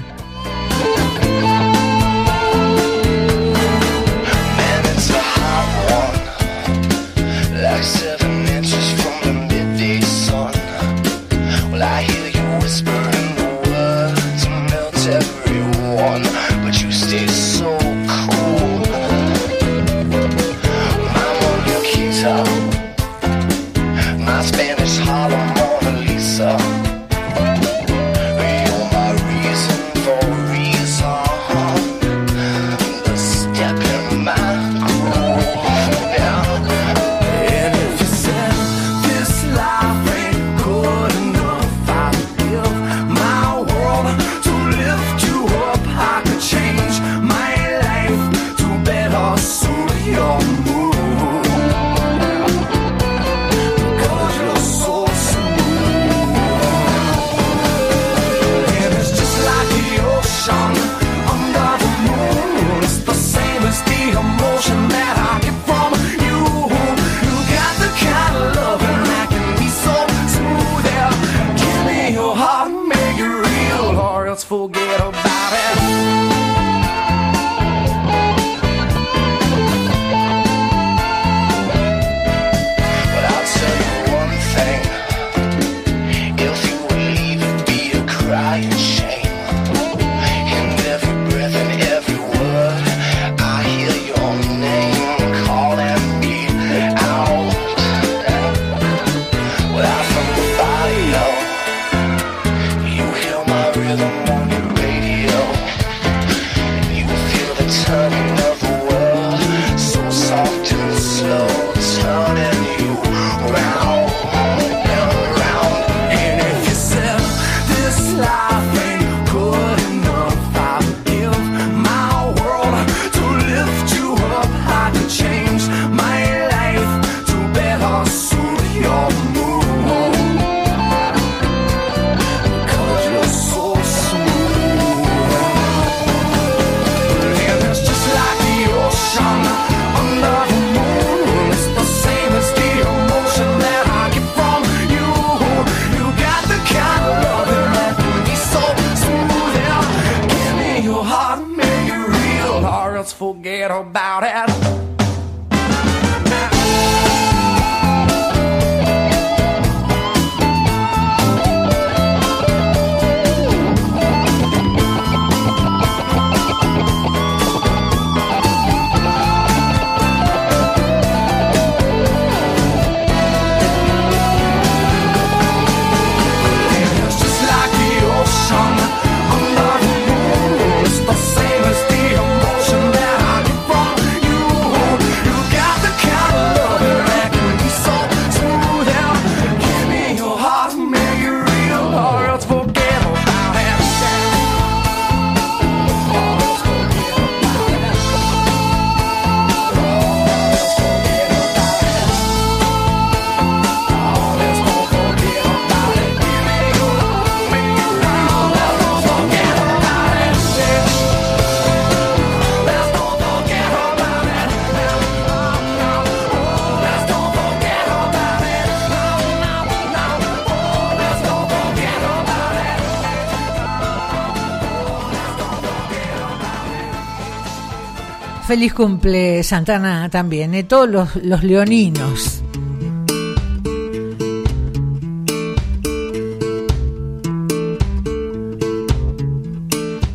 [228.54, 232.44] Feliz cumple Santana también, eh, todos los, los leoninos.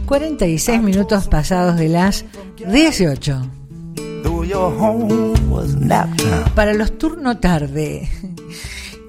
[0.06, 2.24] ...46 minutos pasados de las
[2.72, 3.42] 18.
[4.22, 6.44] Though your home was nap time.
[6.54, 8.08] Para los turno tarde,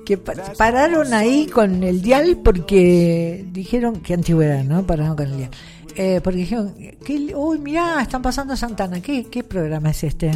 [0.05, 4.01] que pa- pararon ahí con el dial porque dijeron...
[4.01, 4.85] ...qué antigüedad, ¿no?
[4.85, 5.51] Pararon con el dial.
[5.95, 6.73] Eh, porque dijeron...
[7.11, 9.01] Uy, mirá, están pasando Santana.
[9.01, 10.29] ¿Qué, ¿Qué programa es este?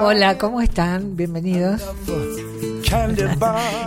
[0.00, 1.16] Hola, ¿cómo están?
[1.16, 1.82] Bienvenidos.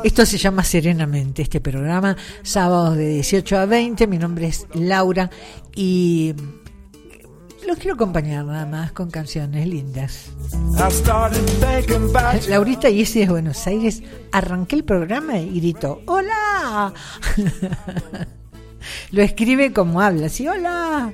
[0.03, 4.07] Esto se llama Serenamente, este programa, sábados de 18 a 20.
[4.07, 5.29] Mi nombre es Laura
[5.73, 6.35] y
[7.65, 10.31] los quiero acompañar nada más con canciones lindas.
[12.49, 16.93] Laurita y ese de Buenos Aires, arranqué el programa y gritó, ¡Hola!
[19.11, 21.11] Lo escribe como habla, así, ¡Hola!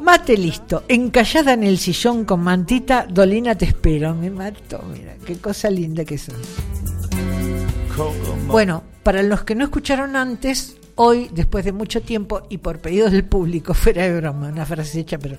[0.00, 4.14] Mate listo, encallada en el sillón con mantita, Dolina te espero.
[4.14, 6.34] Me mató, mira, qué cosa linda que son.
[8.48, 13.12] Bueno, para los que no escucharon antes, hoy, después de mucho tiempo y por pedidos
[13.12, 15.38] del público, fuera de broma, una frase hecha, pero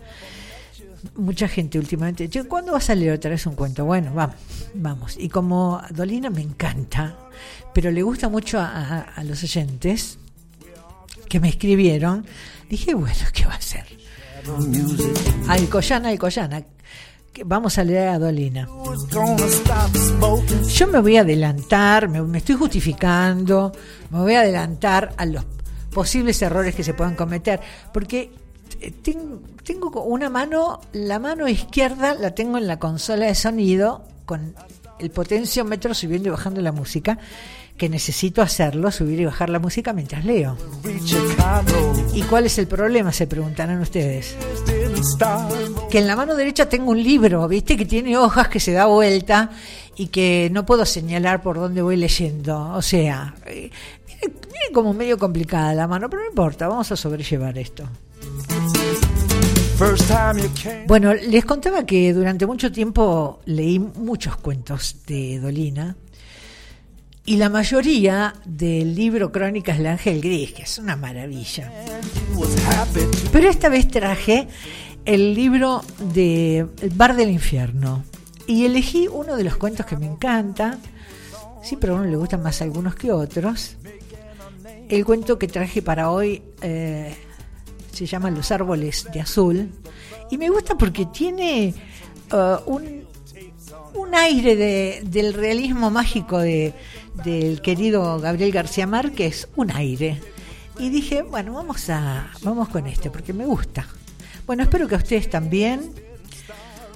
[1.16, 3.84] mucha gente últimamente, "Che, ¿cuándo va a salir otra vez un cuento?
[3.86, 4.36] Bueno, vamos,
[4.76, 5.16] vamos.
[5.18, 7.18] Y como Dolina me encanta,
[7.74, 10.20] pero le gusta mucho a- a los oyentes
[11.34, 12.28] que me escribieron,
[12.70, 13.86] dije, bueno, ¿qué va a hacer?
[15.48, 16.64] Alcoyana, Alcoyana,
[17.44, 18.68] vamos a leer a Dolina.
[20.76, 23.72] Yo me voy a adelantar, me, me estoy justificando,
[24.12, 25.44] me voy a adelantar a los
[25.92, 27.60] posibles errores que se puedan cometer,
[27.92, 28.32] porque
[29.02, 34.54] ten- tengo una mano, la mano izquierda la tengo en la consola de sonido con
[35.00, 37.18] el potenciómetro subiendo y bajando la música,
[37.78, 40.58] que necesito hacerlo, subir y bajar la música mientras leo.
[42.14, 43.12] ¿Y cuál es el problema?
[43.12, 44.36] Se preguntarán ustedes.
[45.90, 47.76] Que en la mano derecha tengo un libro, ¿viste?
[47.76, 49.52] Que tiene hojas que se da vuelta
[49.96, 52.72] y que no puedo señalar por dónde voy leyendo.
[52.74, 53.70] O sea, eh,
[54.06, 57.88] viene, viene como medio complicada la mano, pero no importa, vamos a sobrellevar esto.
[60.88, 65.96] Bueno, les contaba que durante mucho tiempo leí muchos cuentos de Dolina
[67.26, 71.72] y la mayoría del libro Crónicas del Ángel Gris, que es una maravilla.
[73.32, 74.48] Pero esta vez traje
[75.06, 78.04] el libro de El Bar del Infierno
[78.48, 80.78] y elegí uno de los cuentos que me encanta.
[81.64, 83.78] Sí, pero a uno le gustan más algunos que otros.
[84.90, 87.16] El cuento que traje para hoy eh,
[87.94, 89.70] se llama Los árboles de azul
[90.30, 91.68] y me gusta porque tiene
[92.32, 93.04] eh, un,
[93.96, 96.74] un aire de- del realismo mágico de,
[97.24, 100.20] del querido Gabriel García Márquez, un aire.
[100.80, 103.88] Y dije, bueno, vamos a vamos con este porque me gusta.
[104.46, 105.94] Bueno, espero que a ustedes también.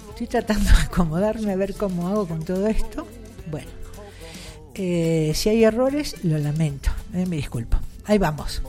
[0.09, 3.07] Estoy tratando de acomodarme a ver cómo hago con todo esto.
[3.51, 3.70] Bueno,
[4.74, 6.89] eh, si hay errores, lo lamento.
[7.13, 7.78] eh, me disculpo.
[8.05, 8.61] Ahí vamos.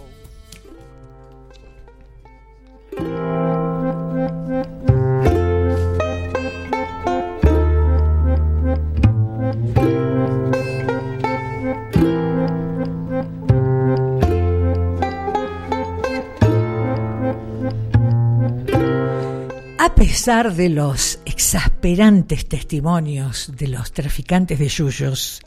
[19.99, 25.41] Pesar de los exasperantes testimonios de los traficantes de yuyos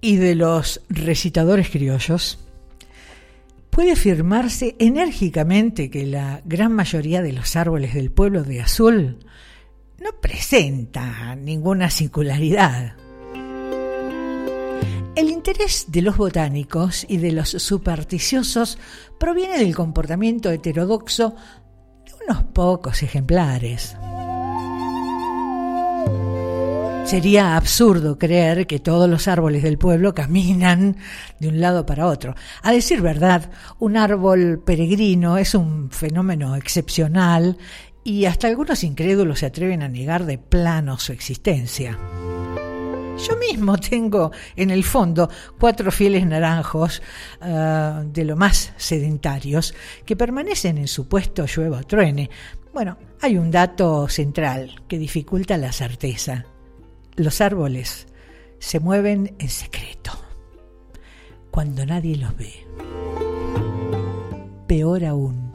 [0.00, 2.38] y de los recitadores criollos,
[3.68, 9.18] puede afirmarse enérgicamente que la gran mayoría de los árboles del pueblo de Azul
[10.00, 12.94] no presenta ninguna singularidad.
[15.16, 18.78] El interés de los botánicos y de los supersticiosos
[19.18, 21.34] proviene del comportamiento heterodoxo
[22.28, 23.96] unos pocos ejemplares.
[27.04, 30.96] Sería absurdo creer que todos los árboles del pueblo caminan
[31.40, 32.34] de un lado para otro.
[32.62, 37.56] A decir verdad, un árbol peregrino es un fenómeno excepcional
[38.04, 41.98] y hasta algunos incrédulos se atreven a negar de plano su existencia.
[43.18, 47.02] Yo mismo tengo en el fondo cuatro fieles naranjos
[47.40, 52.30] uh, de lo más sedentarios que permanecen en su puesto llueva o truene.
[52.72, 56.44] Bueno, hay un dato central que dificulta la certeza.
[57.16, 58.06] Los árboles
[58.60, 60.12] se mueven en secreto,
[61.50, 62.66] cuando nadie los ve.
[64.68, 65.48] Peor aún,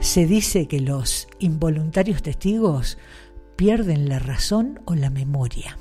[0.00, 2.98] se dice que los involuntarios testigos
[3.56, 5.78] pierden la razón o la memoria.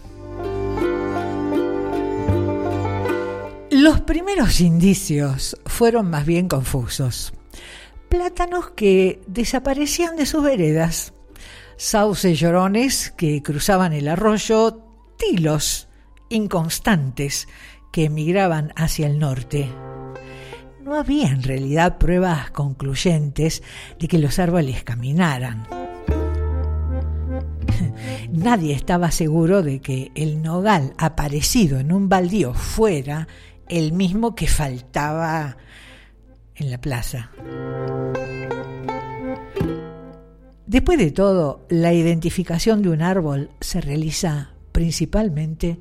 [3.70, 7.34] Los primeros indicios fueron más bien confusos.
[8.10, 11.14] Plátanos que desaparecían de sus veredas
[11.78, 14.80] sauces llorones que cruzaban el arroyo,
[15.18, 15.90] tilos
[16.30, 17.48] inconstantes
[17.92, 19.70] que emigraban hacia el norte.
[20.82, 23.64] No había en realidad pruebas concluyentes
[24.00, 25.68] de que los árboles caminaran.
[28.32, 33.28] Nadie estaba seguro de que el nogal aparecido en un baldío fuera
[33.68, 35.58] el mismo que faltaba
[36.56, 37.32] en la plaza.
[40.66, 45.80] Después de todo, la identificación de un árbol se realiza principalmente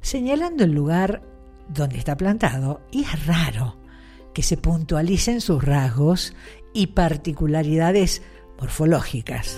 [0.00, 1.22] señalando el lugar
[1.68, 3.78] donde está plantado y es raro
[4.34, 6.34] que se puntualicen sus rasgos
[6.74, 8.20] y particularidades
[8.58, 9.56] morfológicas.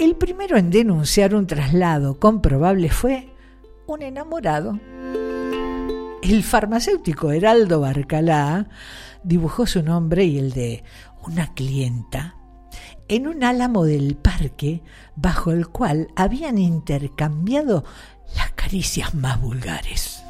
[0.00, 3.28] El primero en denunciar un traslado comprobable fue
[3.86, 4.80] un enamorado.
[6.22, 8.70] El farmacéutico Heraldo Barcalá
[9.22, 10.84] dibujó su nombre y el de
[11.26, 12.34] una clienta
[13.08, 14.82] en un álamo del parque
[15.16, 17.84] bajo el cual habían intercambiado
[18.34, 20.22] las caricias más vulgares.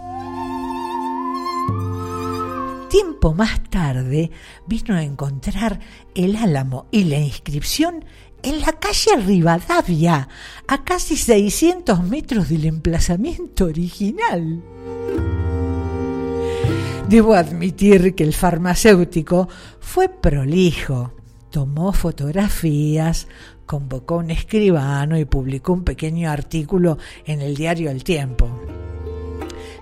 [2.91, 4.31] Tiempo más tarde
[4.67, 5.81] vino a encontrar
[6.15, 8.05] el álamo y la inscripción
[8.43, 10.29] en la calle Rivadavia,
[10.69, 14.63] a casi 600 metros del emplazamiento original.
[17.09, 19.49] Debo admitir que el farmacéutico
[19.81, 21.13] fue prolijo
[21.51, 23.27] tomó fotografías,
[23.67, 28.49] convocó a un escribano y publicó un pequeño artículo en el diario El Tiempo.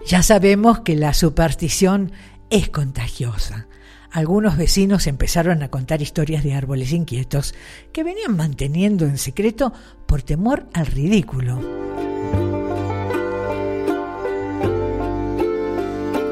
[0.06, 2.12] Ya sabemos que la superstición
[2.50, 3.66] es contagiosa.
[4.10, 7.54] Algunos vecinos empezaron a contar historias de árboles inquietos
[7.92, 9.72] que venían manteniendo en secreto
[10.06, 11.60] por temor al ridículo.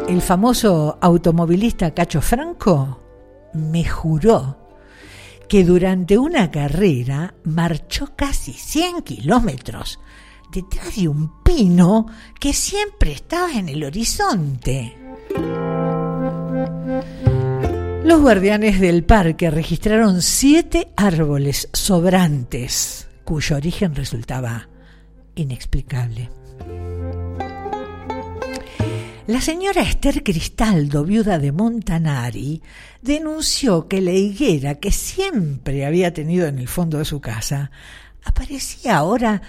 [0.08, 3.02] El famoso automovilista Cacho Franco
[3.52, 4.56] me juró
[5.48, 10.00] que durante una carrera marchó casi 100 kilómetros
[10.50, 12.06] detrás de un pino
[12.40, 14.96] que siempre estaba en el horizonte.
[18.06, 24.68] Los guardianes del parque registraron siete árboles sobrantes cuyo origen resultaba
[25.34, 26.30] inexplicable.
[29.26, 32.62] La señora Esther Cristaldo, viuda de Montanari,
[33.02, 37.72] denunció que la higuera que siempre había tenido en el fondo de su casa
[38.22, 39.42] aparecía ahora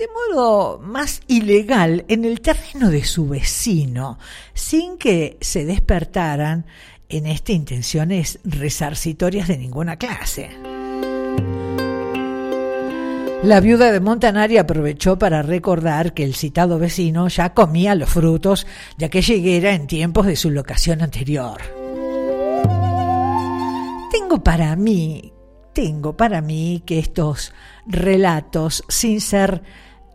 [0.00, 4.18] de modo más ilegal en el terreno de su vecino,
[4.54, 6.64] sin que se despertaran
[7.08, 10.50] en esta intenciones resarcitorias de ninguna clase.
[13.42, 18.66] La viuda de Montanari aprovechó para recordar que el citado vecino ya comía los frutos
[18.96, 21.62] de aquella higuera en tiempos de su locación anterior.
[24.10, 25.32] Tengo para mí,
[25.72, 27.52] tengo para mí que estos
[27.86, 29.62] relatos, sin ser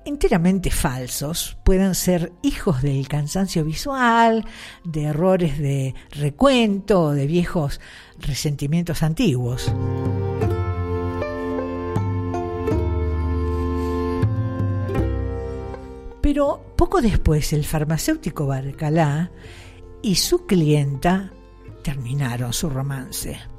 [0.06, 4.46] enteramente falsos, puedan ser hijos del cansancio visual,
[4.84, 7.80] de errores de recuento, de viejos
[8.20, 9.72] resentimientos antiguos.
[16.22, 19.32] Pero poco después el farmacéutico Barcalá
[20.02, 21.32] y su clienta
[21.84, 23.53] terminaron su romance.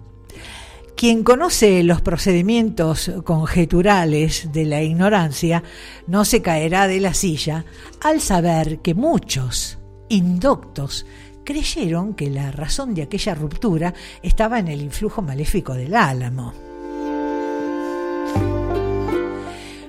[1.05, 5.63] Quien conoce los procedimientos conjeturales de la ignorancia
[6.07, 7.67] no se caerá de la silla
[8.01, 9.79] al saber que muchos
[10.09, 11.05] indoctos
[11.45, 13.93] creyeron que la razón de aquella ruptura
[14.23, 16.55] estaba en el influjo maléfico del álamo.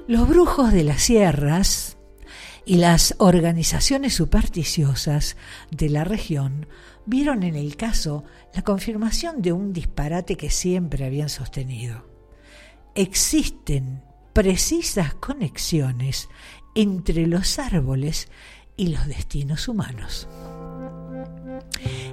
[0.09, 1.95] Los brujos de las sierras
[2.66, 5.38] y las organizaciones supersticiosas
[5.72, 6.68] de la región
[7.06, 12.06] vieron en el caso la confirmación de un disparate que siempre habían sostenido.
[12.95, 14.01] Existen
[14.34, 16.30] precisas conexiones
[16.74, 18.30] entre los árboles
[18.78, 20.28] y los destinos humanos.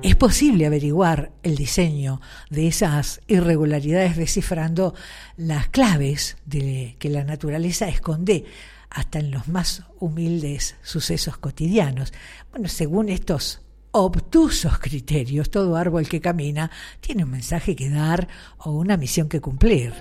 [0.03, 2.21] Es posible averiguar el diseño
[2.51, 4.95] de esas irregularidades descifrando
[5.37, 8.45] las claves de que la naturaleza esconde
[8.91, 12.13] hasta en los más humildes sucesos cotidianos.
[12.51, 13.63] Bueno, según estos
[13.93, 16.71] obtusos criterios, todo árbol que camina
[17.01, 18.29] tiene un mensaje que dar
[18.59, 19.93] o una misión que cumplir.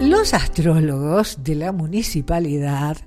[0.00, 2.98] Los astrólogos de la municipalidad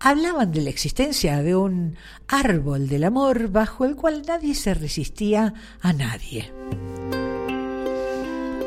[0.00, 5.54] hablaban de la existencia de un árbol del amor bajo el cual nadie se resistía
[5.80, 6.52] a nadie.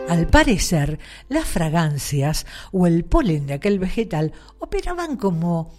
[0.08, 1.00] Al parecer,
[1.30, 5.74] las fragancias o el polen de aquel vegetal operaban como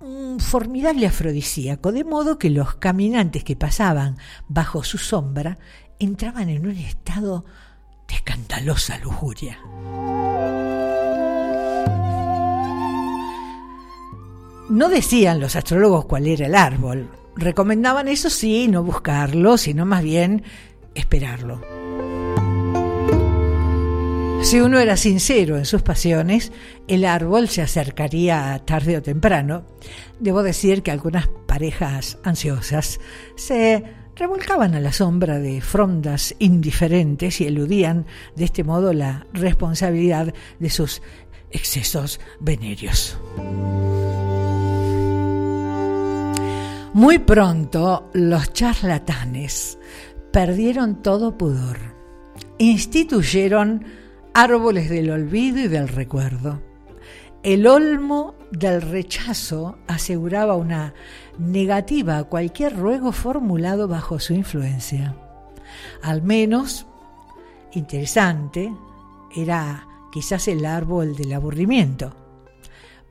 [0.00, 4.16] un formidable afrodisíaco, de modo que los caminantes que pasaban
[4.48, 5.58] bajo su sombra
[5.98, 7.44] entraban en un estado
[8.08, 9.58] de escandalosa lujuria.
[14.68, 17.10] No decían los astrólogos cuál era el árbol.
[17.36, 20.42] Recomendaban eso sí, no buscarlo, sino más bien
[20.94, 21.73] esperarlo.
[24.44, 26.52] Si uno era sincero en sus pasiones,
[26.86, 29.64] el árbol se acercaría tarde o temprano.
[30.20, 33.00] Debo decir que algunas parejas ansiosas
[33.36, 33.82] se
[34.14, 38.04] revolcaban a la sombra de frondas indiferentes y eludían
[38.36, 41.00] de este modo la responsabilidad de sus
[41.50, 43.16] excesos venéreos.
[46.92, 49.78] Muy pronto los charlatanes
[50.30, 51.78] perdieron todo pudor.
[52.58, 54.03] Instituyeron
[54.34, 56.60] árboles del olvido y del recuerdo.
[57.42, 60.94] El olmo del rechazo aseguraba una
[61.38, 65.16] negativa a cualquier ruego formulado bajo su influencia.
[66.02, 66.86] Al menos,
[67.72, 68.72] interesante,
[69.34, 72.14] era quizás el árbol del aburrimiento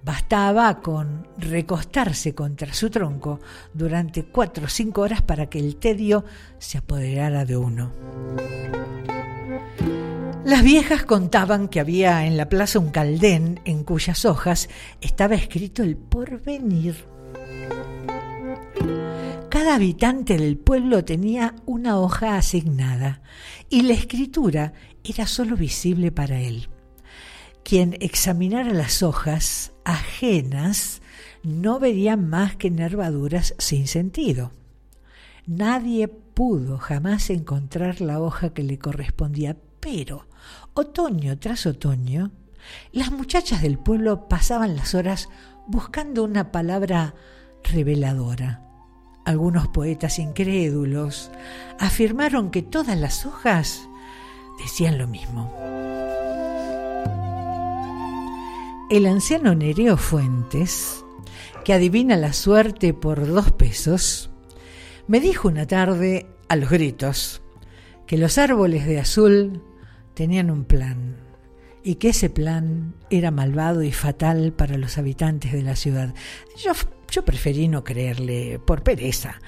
[0.03, 3.39] Bastaba con recostarse contra su tronco
[3.73, 6.25] durante cuatro o cinco horas para que el tedio
[6.59, 7.89] se apoderara de uno.
[10.45, 14.67] Las viejas contaban que había en la plaza un caldén en cuyas hojas
[14.99, 17.05] estaba escrito el porvenir.
[19.49, 23.21] Cada habitante del pueblo tenía una hoja asignada
[23.69, 24.73] y la escritura
[25.03, 26.67] era sólo visible para él.
[27.63, 31.01] Quien examinara las hojas ajenas
[31.43, 34.51] no vería más que nervaduras sin sentido.
[35.45, 40.25] Nadie pudo jamás encontrar la hoja que le correspondía, pero
[40.73, 42.31] otoño tras otoño,
[42.91, 45.29] las muchachas del pueblo pasaban las horas
[45.67, 47.13] buscando una palabra
[47.63, 48.61] reveladora.
[49.25, 51.31] Algunos poetas incrédulos
[51.79, 53.87] afirmaron que todas las hojas
[54.61, 55.53] decían lo mismo.
[58.89, 61.03] El anciano Nereo Fuentes,
[61.63, 64.29] que adivina la suerte por dos pesos,
[65.07, 67.41] me dijo una tarde a los gritos
[68.05, 69.61] que los árboles de azul
[70.13, 71.17] tenían un plan
[71.83, 76.13] y que ese plan era malvado y fatal para los habitantes de la ciudad.
[76.63, 76.71] Yo,
[77.11, 79.41] yo preferí no creerle por pereza,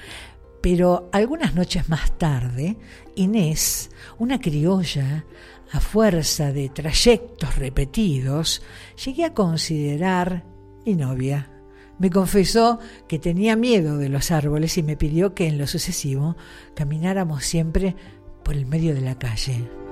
[0.62, 2.78] pero algunas noches más tarde,
[3.16, 5.24] Inés, una criolla,
[5.72, 8.62] a fuerza de trayectos repetidos,
[9.04, 10.46] llegué a considerar
[10.86, 11.52] mi novia.
[11.98, 16.36] Me confesó que tenía miedo de los árboles y me pidió que en lo sucesivo
[16.76, 17.96] camináramos siempre
[18.44, 19.85] por el medio de la calle.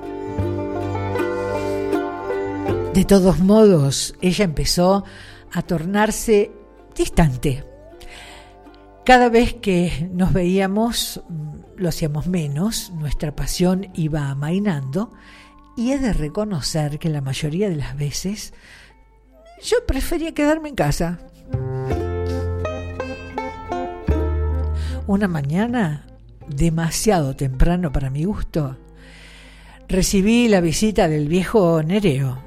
[2.93, 5.03] De todos modos, ella empezó
[5.51, 6.51] a tornarse
[6.95, 7.63] distante.
[9.03, 15.11] Cada vez que nos veíamos, mm, lo hacíamos menos, nuestra pasión iba amainando
[15.75, 18.53] y he de reconocer que la mayoría de las veces
[19.61, 21.19] yo prefería quedarme en casa.
[25.07, 26.05] Una mañana,
[26.47, 28.77] demasiado temprano para mi gusto,
[29.87, 32.39] recibí la visita del viejo Nereo.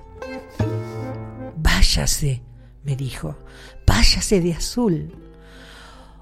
[1.56, 2.42] Váyase,
[2.84, 3.36] me dijo,
[3.86, 5.12] váyase de azul.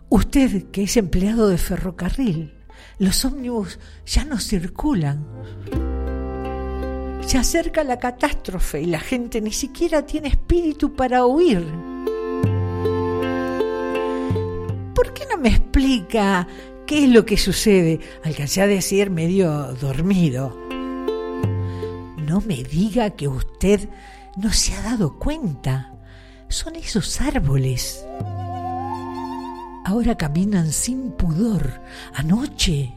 [0.08, 2.54] Usted que es empleado de ferrocarril,
[2.98, 5.26] los ómnibus ya no circulan.
[7.26, 11.64] Se acerca la catástrofe y la gente ni siquiera tiene espíritu para huir.
[15.04, 16.48] ¿por qué no me explica
[16.86, 18.00] qué es lo que sucede?
[18.22, 20.56] Alcancé a decir medio dormido.
[22.34, 23.88] No me diga que usted
[24.36, 25.94] no se ha dado cuenta.
[26.48, 28.04] Son esos árboles.
[29.84, 31.80] Ahora caminan sin pudor.
[32.12, 32.92] Anoche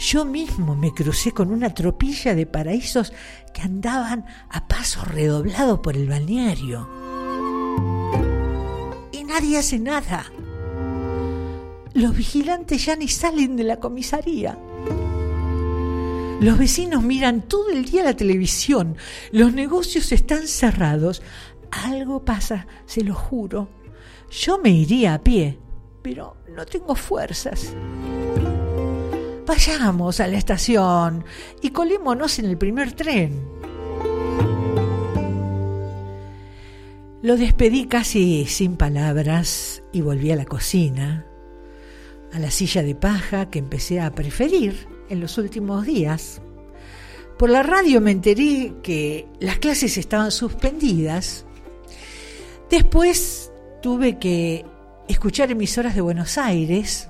[0.00, 3.12] yo mismo me crucé con una tropilla de paraísos
[3.54, 6.88] que andaban a paso redoblado por el balneario.
[9.12, 10.24] Y nadie hace nada.
[11.94, 14.58] Los vigilantes ya ni salen de la comisaría.
[16.42, 18.96] Los vecinos miran todo el día la televisión.
[19.30, 21.22] Los negocios están cerrados.
[21.70, 23.68] Algo pasa, se lo juro.
[24.28, 25.60] Yo me iría a pie,
[26.02, 27.76] pero no tengo fuerzas.
[29.46, 31.24] Vayamos a la estación
[31.60, 33.48] y colémonos en el primer tren.
[37.22, 41.24] Lo despedí casi sin palabras y volví a la cocina,
[42.32, 46.40] a la silla de paja que empecé a preferir en los últimos días.
[47.38, 51.44] Por la radio me enteré que las clases estaban suspendidas.
[52.70, 53.52] Después
[53.82, 54.64] tuve que
[55.08, 57.08] escuchar emisoras de Buenos Aires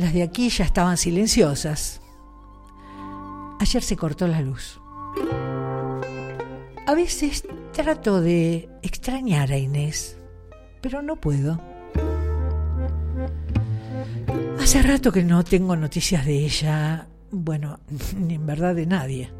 [0.00, 2.00] las de aquí ya estaban silenciosas.
[3.60, 4.80] Ayer se cortó la luz.
[6.86, 10.16] A veces trato de extrañar a Inés,
[10.80, 11.60] pero no puedo.
[14.60, 17.80] Hace rato que no tengo noticias de ella, bueno,
[18.16, 19.32] ni en verdad de nadie.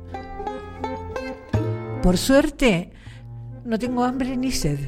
[2.02, 2.90] Por suerte,
[3.66, 4.78] no tengo hambre ni sed.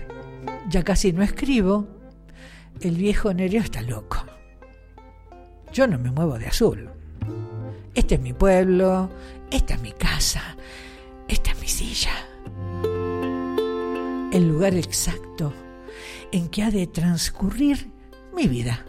[0.70, 1.86] Ya casi no escribo.
[2.80, 4.24] El viejo Nerio está loco.
[5.72, 6.88] Yo no me muevo de azul.
[7.94, 9.10] Este es mi pueblo,
[9.50, 10.56] esta es mi casa,
[11.28, 12.12] esta es mi silla.
[14.32, 15.52] El lugar exacto
[16.32, 17.90] en que ha de transcurrir
[18.34, 18.86] mi vida.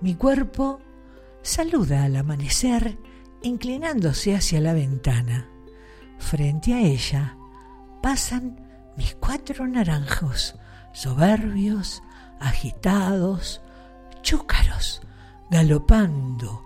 [0.00, 0.80] Mi cuerpo
[1.42, 2.98] saluda al amanecer
[3.42, 5.48] inclinándose hacia la ventana.
[6.18, 7.36] Frente a ella
[8.00, 8.60] pasan
[8.96, 10.54] mis cuatro naranjos,
[10.92, 12.02] soberbios,
[12.40, 13.60] agitados,
[14.22, 15.00] chúcaros,
[15.50, 16.62] galopando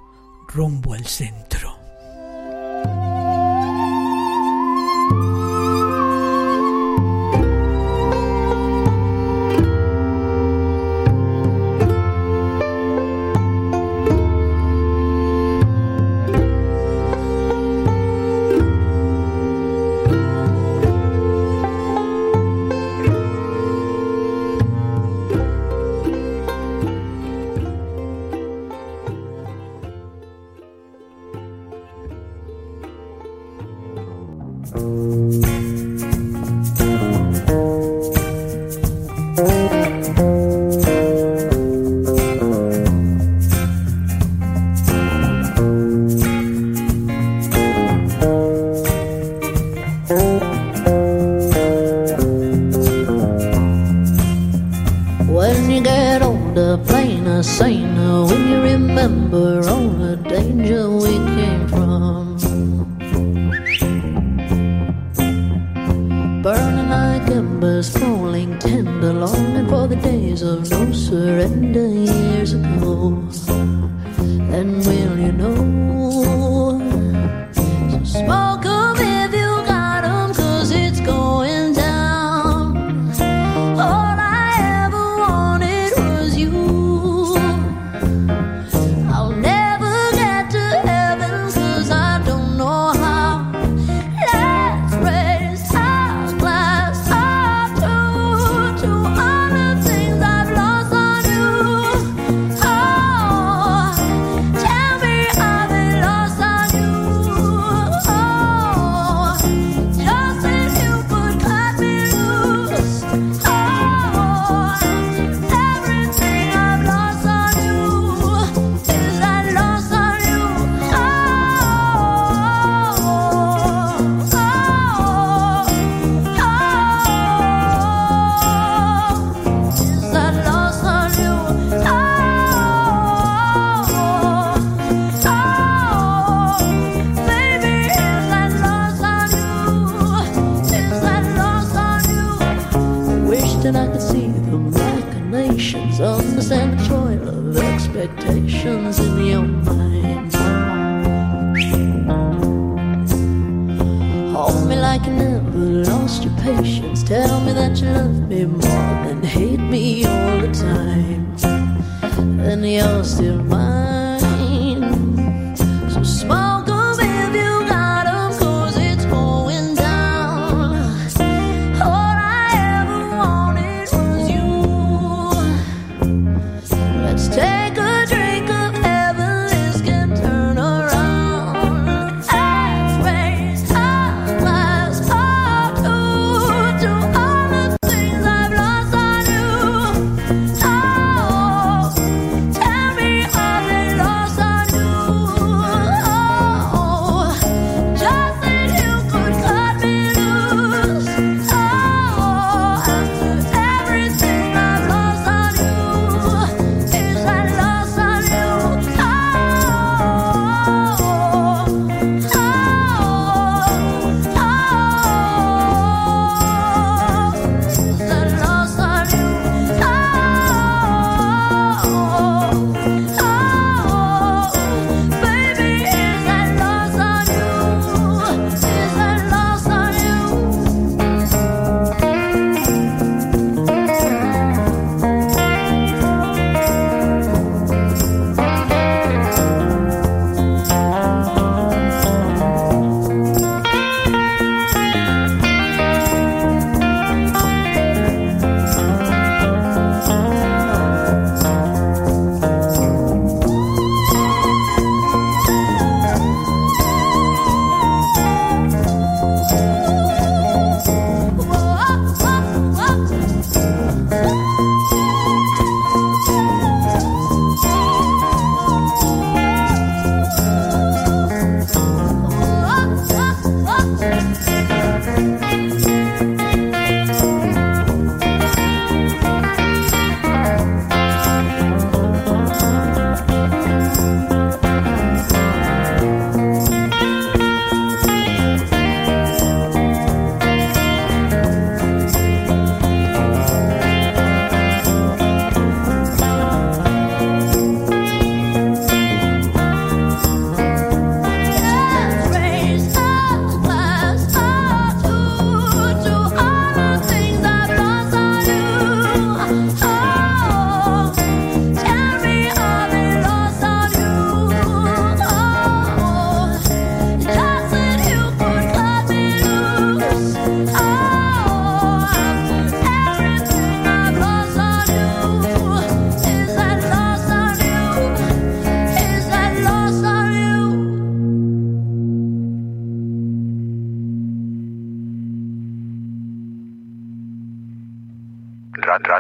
[0.49, 1.79] rumbo al centro.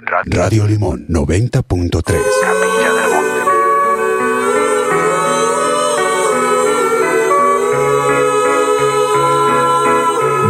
[0.01, 2.16] Radio Limón 90.3.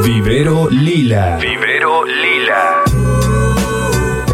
[0.05, 1.39] Vivero Lila.
[1.39, 2.82] Vivero Lila.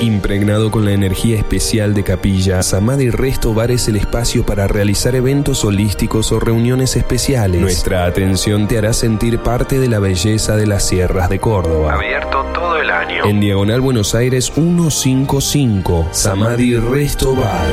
[0.00, 5.16] Impregnado con la energía especial de Capilla, Samadhi Resto Bar es el espacio para realizar
[5.16, 7.60] eventos holísticos o reuniones especiales.
[7.60, 11.94] Nuestra atención te hará sentir parte de la belleza de las sierras de Córdoba.
[11.94, 13.24] Abierto todo el año.
[13.24, 17.66] En Diagonal Buenos Aires 155, Samadhi Resto Bar.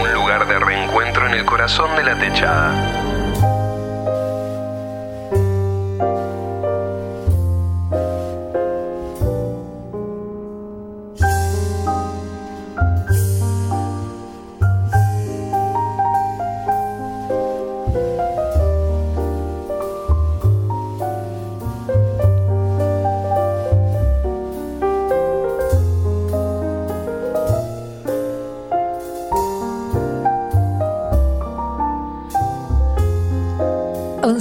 [0.00, 3.01] Un lugar de reencuentro en el corazón de la techada.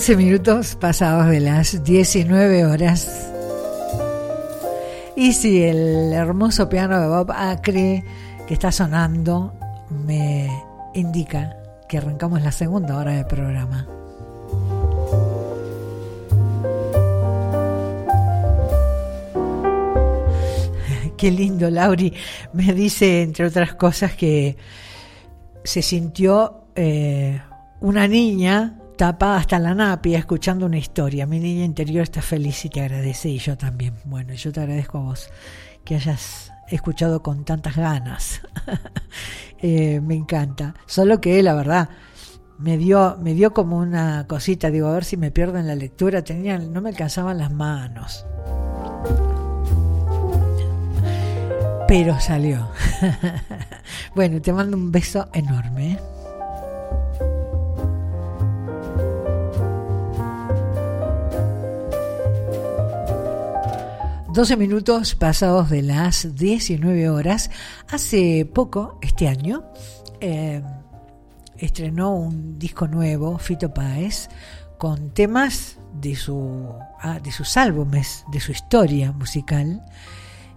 [0.02, 3.32] Once minutos pasados de las 19 horas.
[5.16, 8.04] Y si el hermoso piano de Bob Acre
[8.48, 9.54] que está sonando
[9.92, 10.50] me
[10.96, 11.56] indica
[11.88, 13.88] que arrancamos la segunda hora del programa.
[21.16, 22.12] Qué lindo, Lauri.
[22.54, 24.58] Me dice, entre otras cosas, que
[25.64, 27.40] se sintió eh,
[27.82, 31.26] una niña tapada hasta la napia escuchando una historia.
[31.26, 33.96] Mi niña interior está feliz y te agradece y yo también.
[34.06, 35.28] Bueno, yo te agradezco a vos
[35.84, 38.42] que hayas escuchado con tantas ganas.
[39.64, 40.74] Eh, me encanta.
[40.88, 41.90] Solo que la verdad
[42.58, 45.76] me dio me dio como una cosita, digo, a ver si me pierdo en la
[45.76, 48.26] lectura, tenía no me alcanzaban las manos.
[51.88, 52.72] Pero salió.
[54.16, 55.92] bueno, te mando un beso enorme.
[55.92, 56.00] ¿eh?
[64.34, 67.52] 12 minutos pasados de las 19 horas.
[67.90, 69.66] Hace poco, este año,
[70.22, 70.62] eh,
[71.58, 74.30] estrenó un disco nuevo, Fito Páez,
[74.78, 79.82] con temas de, su, ah, de sus álbumes, de su historia musical.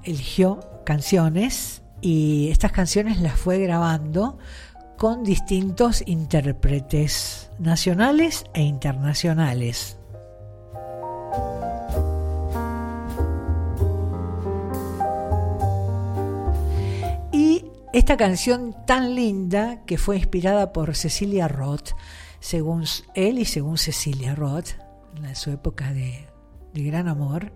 [0.05, 4.39] Eligió canciones y estas canciones las fue grabando
[4.97, 9.97] con distintos intérpretes nacionales e internacionales.
[17.95, 21.91] Esta canción tan linda que fue inspirada por Cecilia Roth,
[22.41, 22.83] según
[23.15, 24.71] él y según Cecilia Roth,
[25.23, 26.27] en su época de,
[26.73, 27.53] gran amor,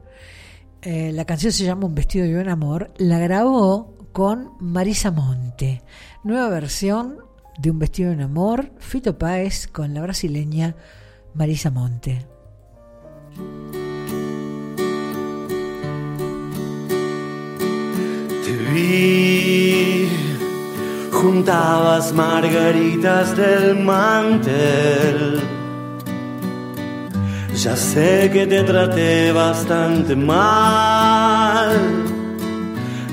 [0.83, 5.83] eh, la canción se llama Un vestido de buen amor, la grabó con Marisa Monte,
[6.23, 7.19] nueva versión
[7.59, 10.77] de Un vestido de un amor, Fito Páez con la brasileña
[11.35, 12.25] Marisa Monte.
[18.45, 20.28] Te vi,
[21.23, 25.41] juntabas margaritas del mantel.
[27.55, 31.71] Ya sé que te traté bastante mal.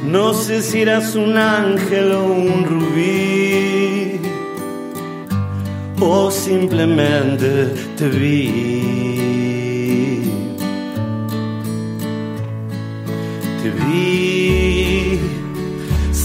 [0.06, 4.19] No sé si eras un ángel o un rubí.
[5.99, 8.44] O simplemente te vi.
[13.61, 15.05] Te vi.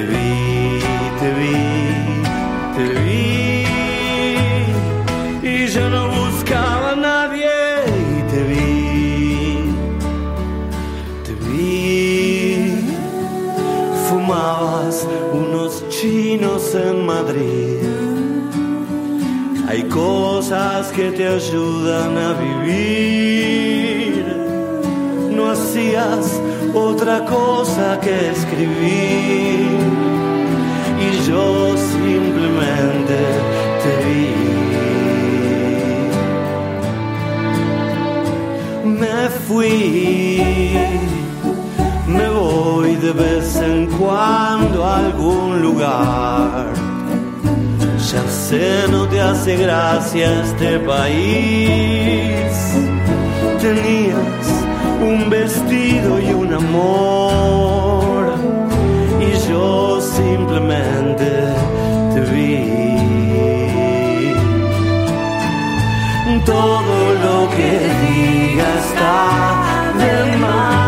[0.00, 0.80] Te vi,
[1.20, 1.56] te vi,
[2.74, 3.66] te vi.
[5.46, 7.50] Y yo no buscaba a nadie.
[8.30, 9.74] Te vi,
[11.22, 12.82] te vi.
[14.08, 17.84] Fumabas unos chinos en Madrid.
[19.68, 24.24] Hay cosas que te ayudan a vivir.
[25.30, 26.39] No hacías
[26.74, 29.80] otra cosa que escribir
[31.00, 33.18] y yo simplemente
[33.82, 34.28] te vi.
[38.84, 40.76] Me fui,
[42.06, 46.66] me voy de vez en cuando a algún lugar.
[48.12, 52.50] Ya sé, no te hace gracia este país.
[53.60, 54.60] Tenías
[55.00, 56.49] un vestido y un
[59.20, 61.28] Y yo simplemente
[62.14, 62.56] te vi.
[66.46, 67.70] Todo lo que
[68.02, 69.16] diga está
[69.98, 70.79] de más.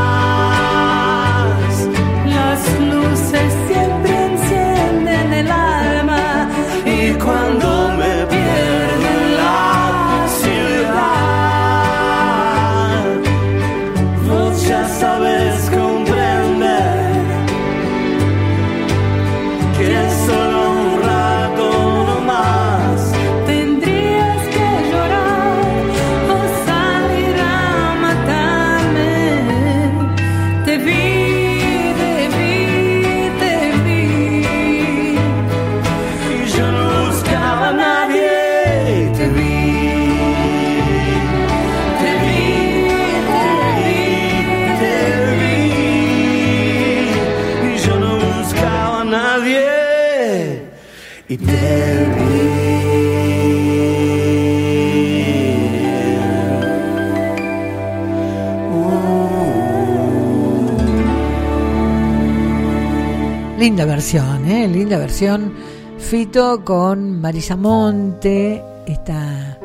[63.72, 64.68] Linda versión, ¿eh?
[64.68, 65.54] Linda versión.
[65.96, 69.58] Fito con Marisa Monte, esta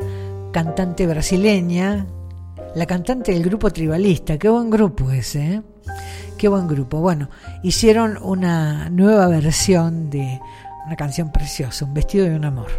[0.50, 2.06] cantante brasileña,
[2.74, 4.38] la cantante del grupo Tribalista.
[4.38, 5.62] Qué buen grupo ese, ¿eh?
[6.38, 7.02] Qué buen grupo.
[7.02, 7.28] Bueno,
[7.62, 10.40] hicieron una nueva versión de
[10.86, 12.70] una canción preciosa, Un vestido de un amor.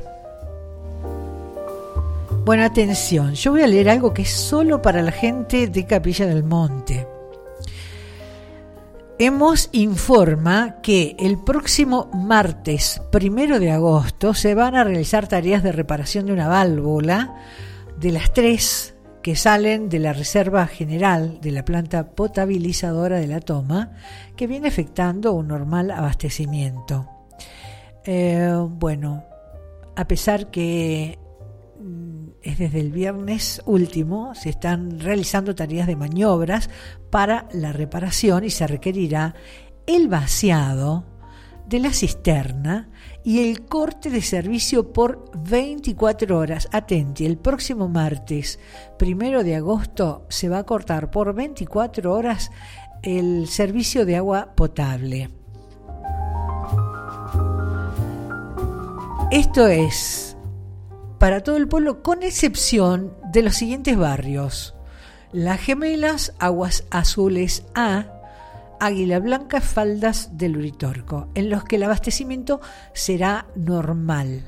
[2.44, 6.26] Bueno, atención, yo voy a leer algo que es solo para la gente de Capilla
[6.26, 7.19] del Monte.
[9.22, 15.74] Hemos informa que el próximo martes primero de agosto se van a realizar tareas de
[15.74, 17.36] reparación de una válvula
[18.00, 23.41] de las tres que salen de la Reserva General de la planta potabilizadora de la
[23.41, 23.91] toma,
[24.38, 27.10] que viene afectando un normal abastecimiento.
[28.06, 29.26] Eh, bueno,
[29.98, 31.20] a pesar que
[32.44, 36.70] es desde el viernes último, se están realizando tareas de maniobras
[37.10, 39.36] para la reparación y se requerirá
[39.88, 41.06] el vaciado
[41.68, 42.90] de la cisterna
[43.24, 46.68] y el corte de servicio por 24 horas.
[46.72, 48.60] Atenti, el próximo martes,
[48.98, 52.52] primero de agosto, se va a cortar por 24 horas
[53.03, 55.30] el servicio de agua potable.
[59.32, 60.29] Esto es
[61.20, 64.74] para todo el pueblo, con excepción de los siguientes barrios.
[65.32, 68.06] Las Gemelas, Aguas Azules A,
[68.80, 72.62] Águila Blanca, Faldas del Uritorco, en los que el abastecimiento
[72.94, 74.44] será normal,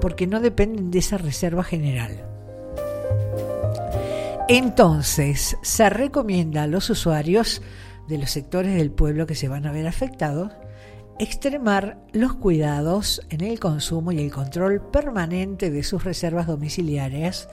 [0.00, 2.24] porque no dependen de esa reserva general.
[4.48, 7.62] Entonces, se recomienda a los usuarios
[8.08, 10.52] de los sectores del pueblo que se van a ver afectados
[11.18, 17.48] extremar los cuidados en el consumo y el control permanente de sus reservas domiciliarias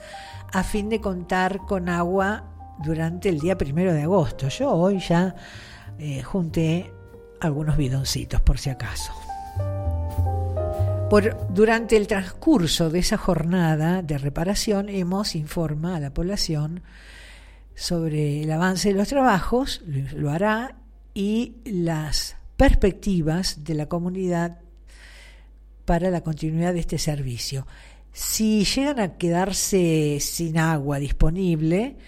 [0.52, 2.44] a fin de contar con agua
[2.82, 4.48] durante el día primero de agosto.
[4.48, 5.34] Yo hoy ya
[5.98, 6.92] eh, junté
[7.40, 9.12] algunos bidoncitos por si acaso.
[11.10, 16.82] Por, durante el transcurso de esa jornada de reparación hemos informa a la población
[17.74, 20.76] sobre el avance de los trabajos, lo, lo hará,
[21.14, 24.56] y las perspectivas de la comunidad
[25.84, 27.66] para la continuidad de este servicio.
[28.10, 31.98] Si llegan a quedarse sin agua disponible,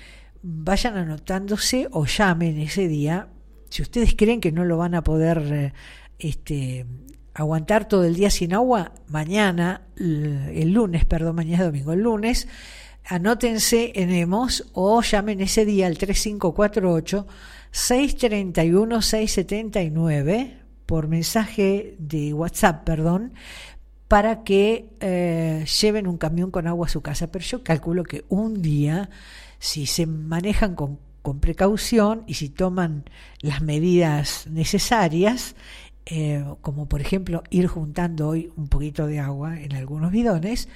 [0.41, 3.29] vayan anotándose o llamen ese día.
[3.69, 5.73] Si ustedes creen que no lo van a poder eh,
[6.19, 6.87] este,
[7.35, 12.49] aguantar todo el día sin agua, mañana, el lunes, perdón, mañana es domingo, el lunes,
[13.05, 17.27] anótense en EMOS o llamen ese día al 3548
[17.77, 23.35] 631 679 por mensaje de WhatsApp, perdón,
[24.09, 27.31] para que eh, lleven un camión con agua a su casa.
[27.31, 29.11] Pero yo calculo que un día,
[29.59, 33.05] si se manejan con, con precaución y si toman
[33.43, 35.55] las medidas necesarias,
[36.07, 40.71] eh, como por ejemplo ir juntando hoy un poquito de agua en algunos bidones,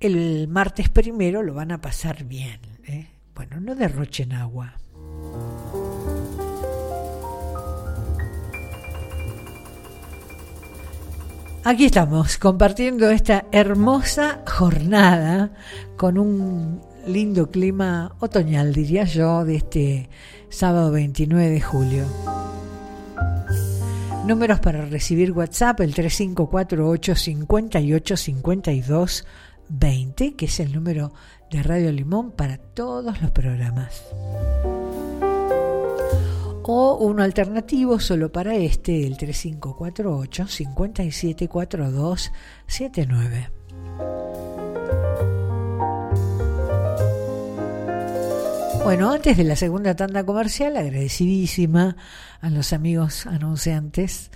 [0.00, 2.60] el martes primero lo van a pasar bien.
[2.86, 3.06] ¿eh?
[3.34, 4.74] Bueno, no derrochen agua.
[11.64, 15.52] Aquí estamos compartiendo esta hermosa jornada
[15.96, 20.08] con un lindo clima otoñal, diría yo, de este
[20.48, 22.04] sábado 29 de julio.
[24.26, 29.26] Números para recibir WhatsApp, el 3548 58 52
[29.68, 31.12] 20, que es el número
[31.48, 34.02] de Radio Limón para todos los programas.
[36.64, 42.32] O uno alternativo solo para este, el 3548 5742
[42.66, 43.50] 79.
[48.84, 51.96] Bueno, antes de la segunda tanda comercial, agradecidísima
[52.40, 54.32] a los amigos anunciantes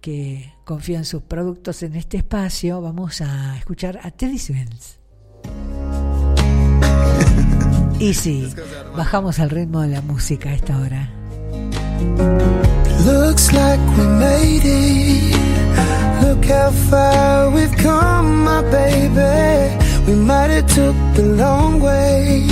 [0.00, 4.98] que confían sus productos en este espacio, vamos a escuchar a Teddy Swims.
[8.00, 8.50] Y sí,
[8.96, 11.19] bajamos al ritmo de la música a esta hora.
[13.06, 15.36] Looks like we made it.
[16.22, 19.76] Look how far we've come, my baby.
[20.06, 22.46] We might have took the long way.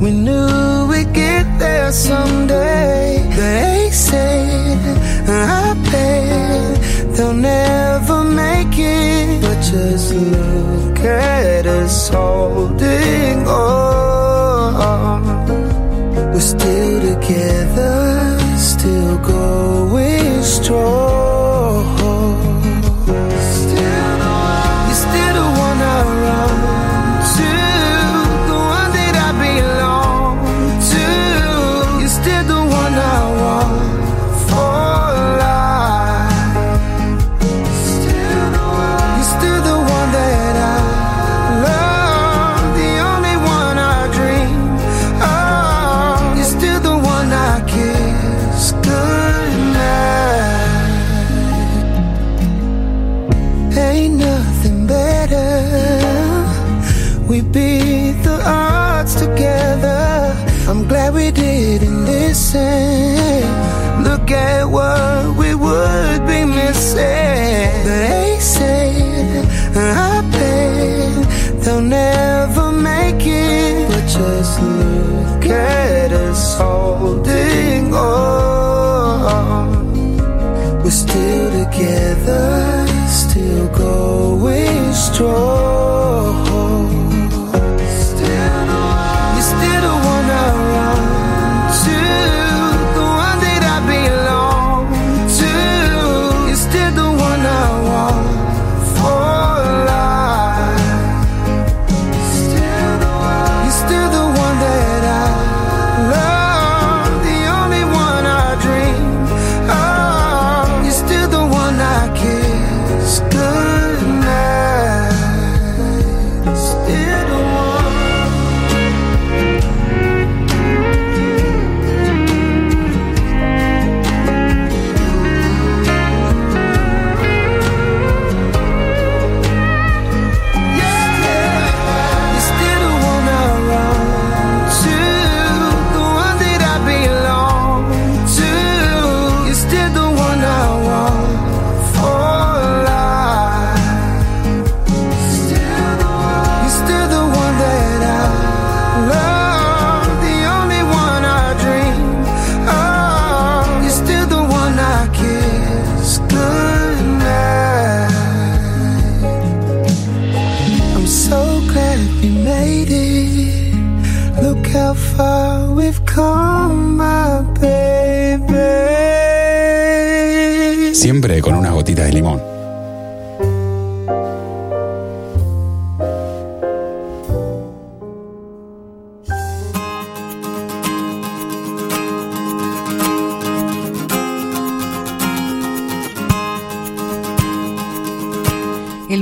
[0.00, 3.22] We knew we'd get there someday.
[3.36, 4.78] They said,
[5.28, 9.42] I bet they'll never make it.
[9.42, 14.19] But just look at us holding on.
[16.40, 21.29] We're still together, still going strong.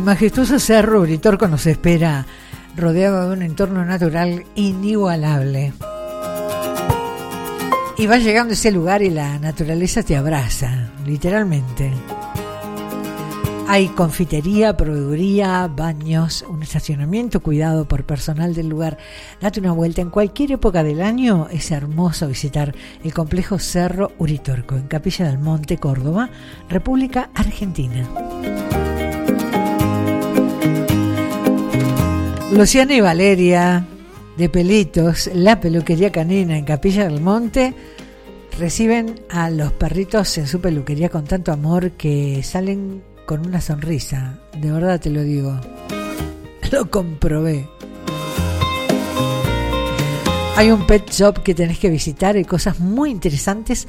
[0.08, 2.24] Majestuoso cerro Uritorco nos espera
[2.74, 5.74] rodeado de un entorno natural inigualable.
[7.98, 11.92] Y vas llegando a ese lugar y la naturaleza te abraza, literalmente.
[13.68, 18.96] Hay confitería, proveeduría, baños, un estacionamiento cuidado por personal del lugar.
[19.42, 21.48] Date una vuelta en cualquier época del año.
[21.50, 22.74] Es hermoso visitar
[23.04, 26.30] el complejo Cerro Uritorco en Capilla del Monte, Córdoba,
[26.70, 28.08] República Argentina.
[32.50, 33.86] Luciana y Valeria
[34.38, 37.74] de Pelitos, la peluquería canina en Capilla del Monte,
[38.58, 44.40] reciben a los perritos en su peluquería con tanto amor que salen con una sonrisa.
[44.56, 45.60] De verdad te lo digo.
[46.72, 47.68] Lo comprobé.
[50.56, 53.86] Hay un pet shop que tenés que visitar, hay cosas muy interesantes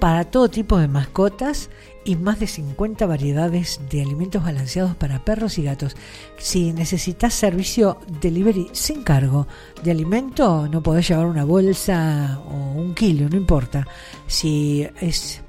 [0.00, 1.68] para todo tipo de mascotas
[2.08, 5.94] y más de 50 variedades de alimentos balanceados para perros y gatos.
[6.38, 9.46] Si necesitas servicio delivery sin cargo
[9.84, 13.86] de alimento, no podés llevar una bolsa o un kilo, no importa.
[14.26, 15.42] Si es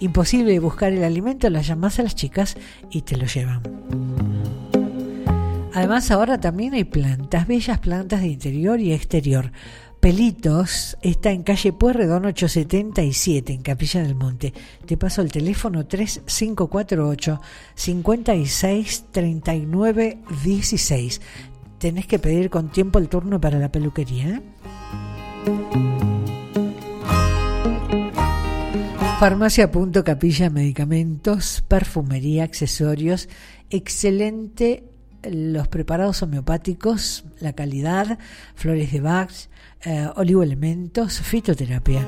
[0.00, 2.58] imposible buscar el alimento, las llamás a las chicas
[2.90, 3.62] y te lo llevan.
[5.72, 9.50] Además, ahora también hay plantas, bellas plantas de interior y exterior.
[10.02, 14.52] Pelitos está en calle Pueyrredón 877 en Capilla del Monte.
[14.84, 17.40] Te paso el teléfono 3548
[17.76, 21.20] 56 39 16.
[21.78, 24.28] Tenés que pedir con tiempo el turno para la peluquería.
[24.28, 24.42] ¿eh?
[29.20, 33.28] Farmacia Punto Capilla Medicamentos, perfumería, accesorios,
[33.70, 34.82] excelente
[35.22, 38.18] los preparados homeopáticos, la calidad,
[38.56, 39.30] flores de Bach,
[39.84, 42.06] eh, oligoelementos, fitoterapia.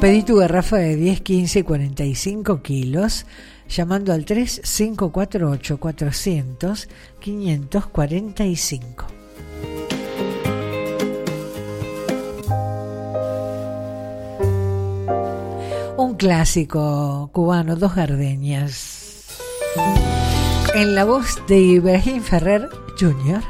[0.00, 3.26] Pedí tu garrafa de 10, 15, 45 kilos
[3.68, 6.88] llamando al 3548 400
[7.20, 9.06] 545.
[15.98, 19.00] Un clásico cubano, Dos Gardenias.
[20.72, 22.68] En la voz de Ibrahim Ferrer
[22.98, 23.42] Jr.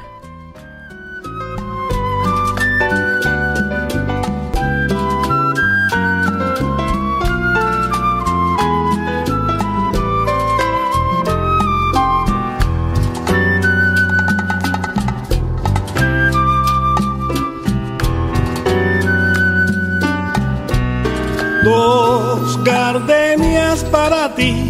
[21.62, 24.69] Dos gardenias para ti,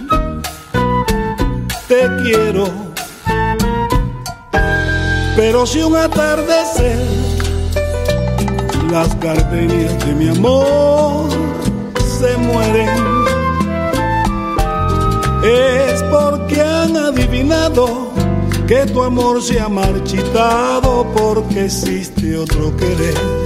[1.91, 2.69] te quiero.
[5.35, 7.05] Pero si un atardecer
[8.89, 11.29] las gardenias de mi amor
[12.17, 12.89] se mueren,
[15.43, 18.11] es porque han adivinado
[18.67, 23.40] que tu amor se ha marchitado porque existe otro querer.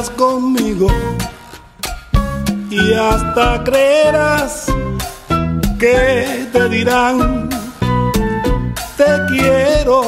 [0.00, 0.86] Conmigo
[2.70, 4.66] y hasta creerás
[5.78, 7.50] que te dirán
[8.96, 10.02] te quiero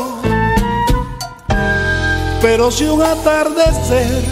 [2.40, 4.24] pero si un atardecer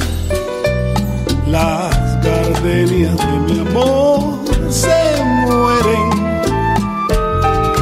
[1.49, 6.11] las gardenias de mi amor se mueren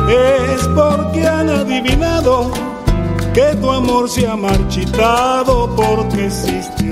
[0.08, 2.50] es porque han adivinado
[3.32, 6.79] que tu amor se ha marchitado porque existe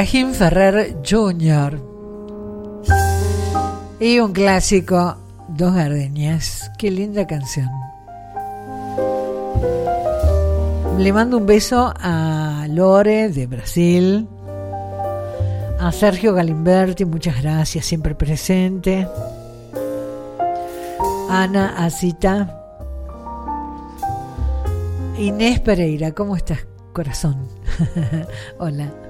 [0.00, 1.78] Ibrahim Ferrer Jr.
[4.00, 6.72] Y un clásico, Dos Gardenias.
[6.78, 7.68] Qué linda canción.
[10.96, 14.26] Le mando un beso a Lore de Brasil,
[15.78, 19.06] a Sergio Galimberti, muchas gracias, siempre presente.
[21.28, 22.58] Ana Asita.
[25.18, 27.36] Inés Pereira, ¿cómo estás, corazón?
[28.58, 29.09] Hola.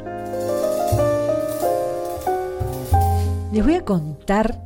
[3.53, 4.63] Les voy a contar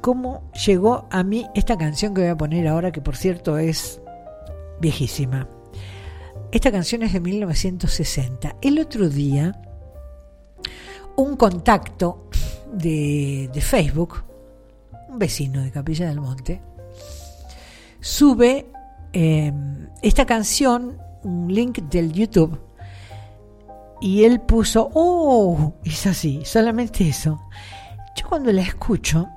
[0.00, 4.00] cómo llegó a mí esta canción que voy a poner ahora, que por cierto es
[4.80, 5.48] viejísima.
[6.52, 8.56] Esta canción es de 1960.
[8.60, 9.60] El otro día,
[11.16, 12.28] un contacto
[12.72, 14.22] de, Facebook,
[15.08, 16.62] un vecino de Capilla del Monte,
[17.98, 18.66] sube
[19.12, 19.52] eh,
[20.00, 22.56] esta canción, un link del YouTube,
[24.04, 27.40] y él puso, oh, es así, solamente eso.
[28.14, 29.30] Yo cuando la escucho,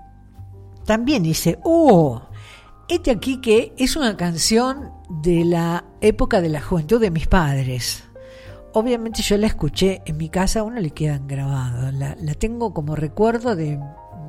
[0.84, 2.22] también dice, oh,
[2.90, 4.92] este aquí que es una canción
[5.24, 8.04] de la época de la juventud de mis padres.
[8.74, 12.98] Obviamente yo la escuché en mi casa, uno le quedan grabados, la, la tengo como
[12.98, 13.80] recuerdo de,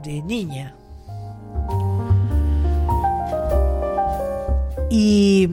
[0.04, 0.76] de niña.
[4.88, 5.48] Y,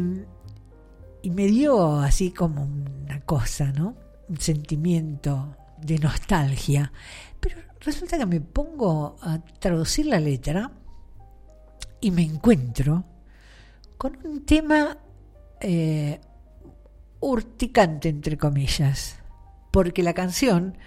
[1.24, 4.05] y me dio así como una cosa, ¿no?
[4.30, 6.92] Un sentimiento de nostalgia.
[7.40, 10.72] Pero resulta que me pongo a traducir la letra
[12.02, 13.06] y me encuentro
[13.98, 14.98] con un tema
[15.62, 16.20] eh,
[17.20, 19.16] urticante, entre comillas,
[19.72, 20.78] porque la canción,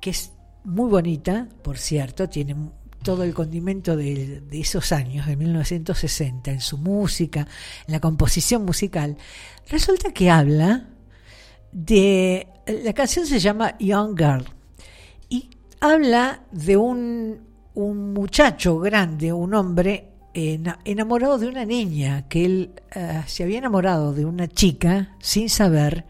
[0.00, 0.32] que es
[0.64, 2.54] muy bonita, por cierto, tiene
[3.02, 7.48] todo el condimento de, de, esos años, de 1960, en su música,
[7.86, 9.16] en la composición musical,
[9.68, 10.91] resulta que habla
[11.72, 12.46] de...
[12.66, 14.44] La canción se llama Young Girl
[15.28, 15.50] y
[15.80, 17.40] habla de un,
[17.74, 24.14] un muchacho grande, un hombre enamorado de una niña, que él uh, se había enamorado
[24.14, 26.06] de una chica sin saber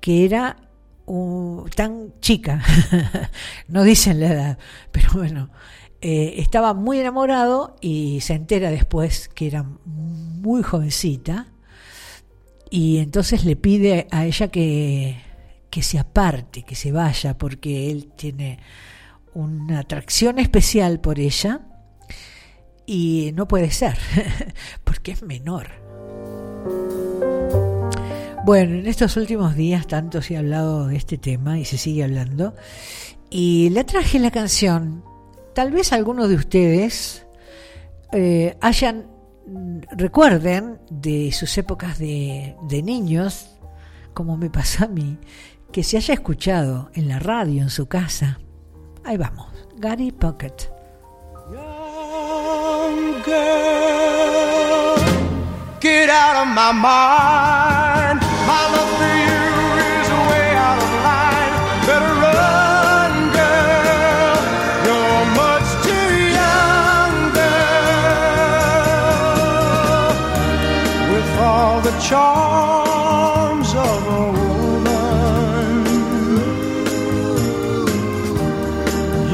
[0.00, 0.56] que era
[1.74, 2.62] tan chica,
[3.68, 4.58] no dicen la edad,
[4.90, 5.50] pero bueno,
[6.00, 11.51] eh, estaba muy enamorado y se entera después que era muy jovencita
[12.72, 15.20] y entonces le pide a ella que,
[15.68, 18.60] que se aparte, que se vaya, porque él tiene
[19.34, 21.60] una atracción especial por ella
[22.86, 23.98] y no puede ser,
[24.84, 25.68] porque es menor.
[28.46, 32.04] Bueno, en estos últimos días tanto se ha hablado de este tema y se sigue
[32.04, 32.54] hablando.
[33.28, 35.04] Y le traje la canción.
[35.54, 37.26] Tal vez algunos de ustedes
[38.12, 39.11] eh, hayan,
[39.90, 43.56] recuerden de sus épocas de, de niños,
[44.14, 45.18] como me pasó a mí,
[45.70, 48.38] que se haya escuchado en la radio, en su casa.
[49.04, 49.48] Ahí vamos,
[49.78, 50.70] Gary Pocket.
[53.24, 54.96] girl.
[55.80, 58.01] Get out of my mind.
[72.12, 75.76] Charms of a woman,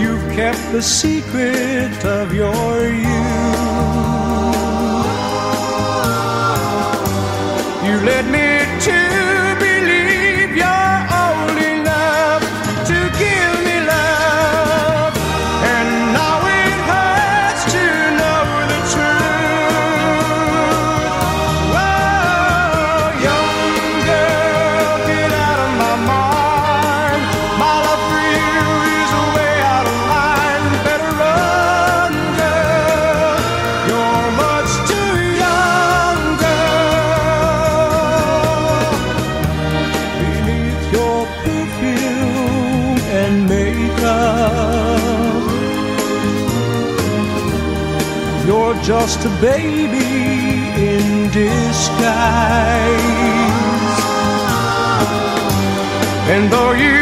[0.00, 3.07] you've kept the secret of your youth.
[49.20, 49.99] Just a baby
[50.81, 52.99] in disguise.
[56.31, 56.98] And though you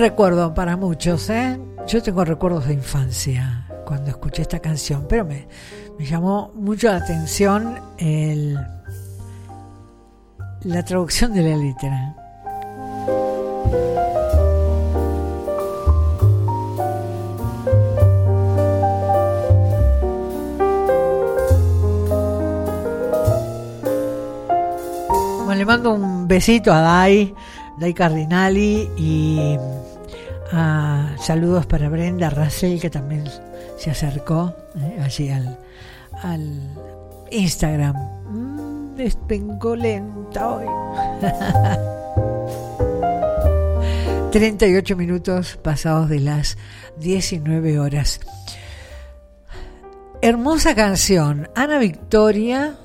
[0.00, 1.60] recuerdo para muchos, ¿eh?
[1.86, 5.46] Yo tengo recuerdos de infancia cuando escuché esta canción, pero me,
[5.98, 8.58] llamó mucho la atención el,
[10.62, 12.16] la traducción de la letra.
[25.44, 27.34] Bueno, le mando un besito a Dai,
[27.80, 29.56] Dai Cardinali y
[30.52, 33.24] ah, saludos para Brenda Russell que también
[33.78, 35.56] se acercó eh, allí al,
[37.30, 37.96] Instagram.
[38.28, 38.96] Mm,
[39.26, 40.66] vengo lenta hoy.
[44.30, 46.58] 38 minutos pasados de las
[46.98, 48.20] 19 horas.
[50.20, 51.48] Hermosa canción.
[51.54, 52.76] Ana Victoria,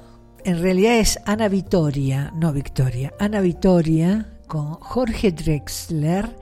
[0.46, 3.14] en realidad es Ana Victoria, no Victoria.
[3.20, 6.36] Ana Victoria con Jorge Drexler.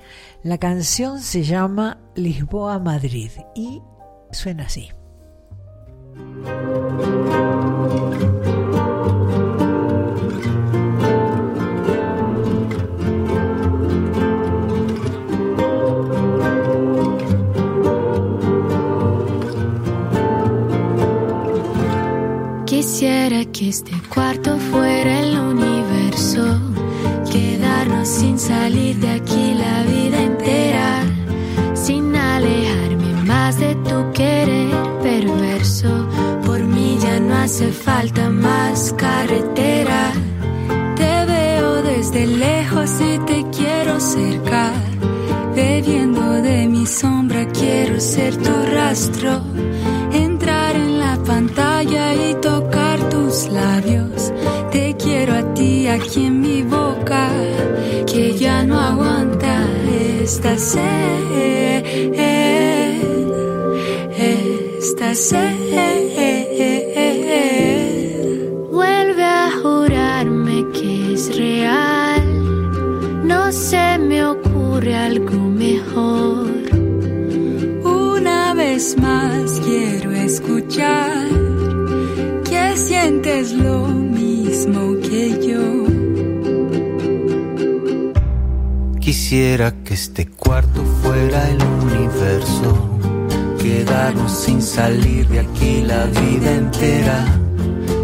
[0.43, 3.81] La canción se llama Lisboa Madrid y
[4.31, 4.89] suena así.
[22.65, 26.43] Quisiera que este cuarto fuera el universo,
[28.03, 31.03] sin salir de aquí la vida entera,
[31.73, 36.07] sin alejarme más de tu querer perverso.
[36.45, 40.11] Por mí ya no hace falta más carretera.
[40.95, 44.71] Te veo desde lejos y te quiero cerca.
[45.55, 49.41] Bebiendo de mi sombra quiero ser tu rastro.
[50.11, 54.33] Entrar en la pantalla y tocar tus labios.
[54.71, 57.29] Te quiero a ti aquí en mi boca,
[58.89, 59.55] aguanta
[60.21, 61.83] esta sed.
[64.17, 65.63] Esta sed.
[68.71, 72.23] Vuelve a jurarme que es real.
[73.27, 76.49] No se me ocurre algo mejor.
[77.83, 81.27] Una vez más quiero escuchar
[82.49, 85.02] que sientes lo mismo
[89.33, 92.99] Quisiera que este cuarto fuera el universo,
[93.57, 97.25] quedarnos sin salir de aquí la vida entera,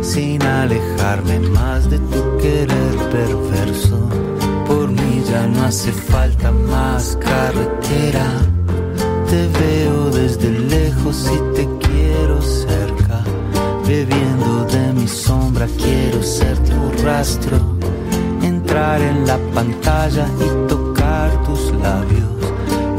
[0.02, 4.10] sin alejarme más de tu querer perverso.
[4.66, 8.26] Por mí ya no hace falta más carretera,
[9.30, 13.24] te veo desde lejos y te quiero cerca,
[13.88, 17.60] bebiendo de mi sombra quiero ser tu rastro.
[18.42, 20.89] Entrar en la pantalla y tocar
[21.46, 22.30] tus labios.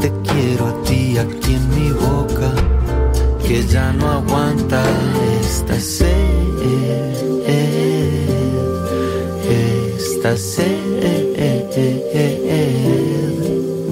[0.01, 2.51] Te quiero a ti aquí en mi boca,
[3.45, 4.83] que ya no aguanta
[5.41, 6.09] esta sed,
[9.49, 10.91] esta sed.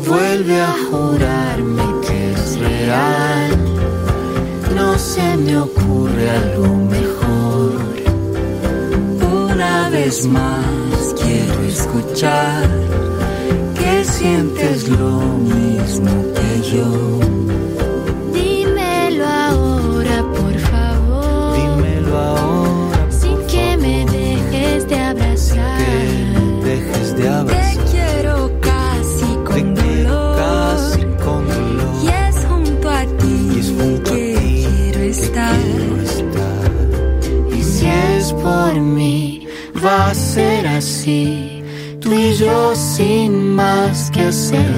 [0.07, 3.51] Vuelve a jurarme que es real,
[4.75, 7.71] no se me ocurre algo mejor.
[9.53, 12.67] Una vez más quiero escuchar
[42.01, 44.68] Tú y yo sin más que hacer.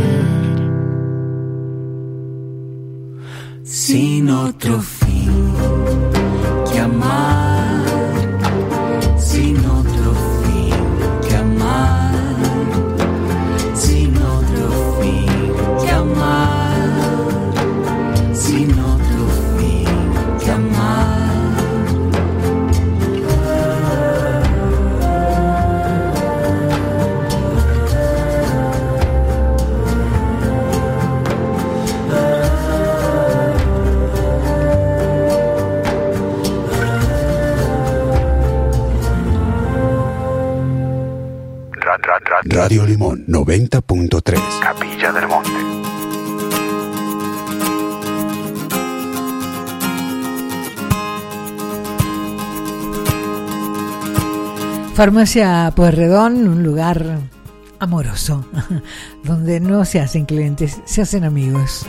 [55.02, 57.22] Farmacia Pueyrredón, un lugar
[57.80, 58.46] amoroso,
[59.24, 61.88] donde no se hacen clientes, se hacen amigos.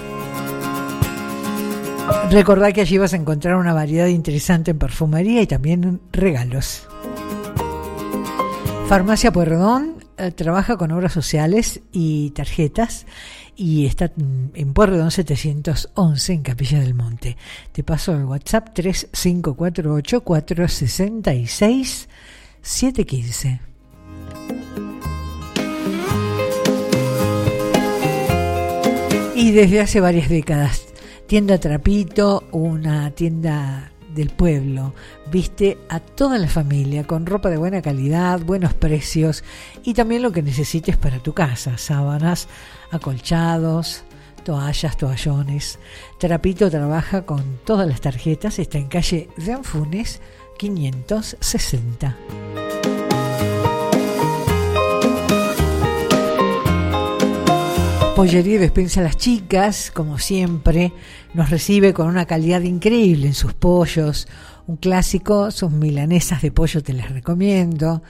[2.30, 6.88] Recordá que allí vas a encontrar una variedad interesante en perfumería y también regalos.
[8.88, 13.04] Farmacia Pueyrredón eh, trabaja con obras sociales y tarjetas
[13.54, 17.36] y está en Pueyrredón 711 en Capilla del Monte.
[17.72, 22.08] Te paso el WhatsApp 3548 466
[22.62, 23.60] 715.
[29.34, 30.86] Y desde hace varias décadas,
[31.26, 34.94] tienda Trapito, una tienda del pueblo,
[35.32, 39.42] viste a toda la familia con ropa de buena calidad, buenos precios
[39.82, 42.46] y también lo que necesites para tu casa, sábanas,
[42.90, 44.04] acolchados,
[44.44, 45.78] toallas, toallones.
[46.18, 50.20] Trapito trabaja con todas las tarjetas, está en calle de Anfunes
[50.62, 52.16] 560.
[58.14, 60.92] Pollería Despensa las Chicas, como siempre,
[61.34, 64.28] nos recibe con una calidad increíble en sus pollos.
[64.66, 68.02] Un clásico, sus milanesas de pollo te las recomiendo.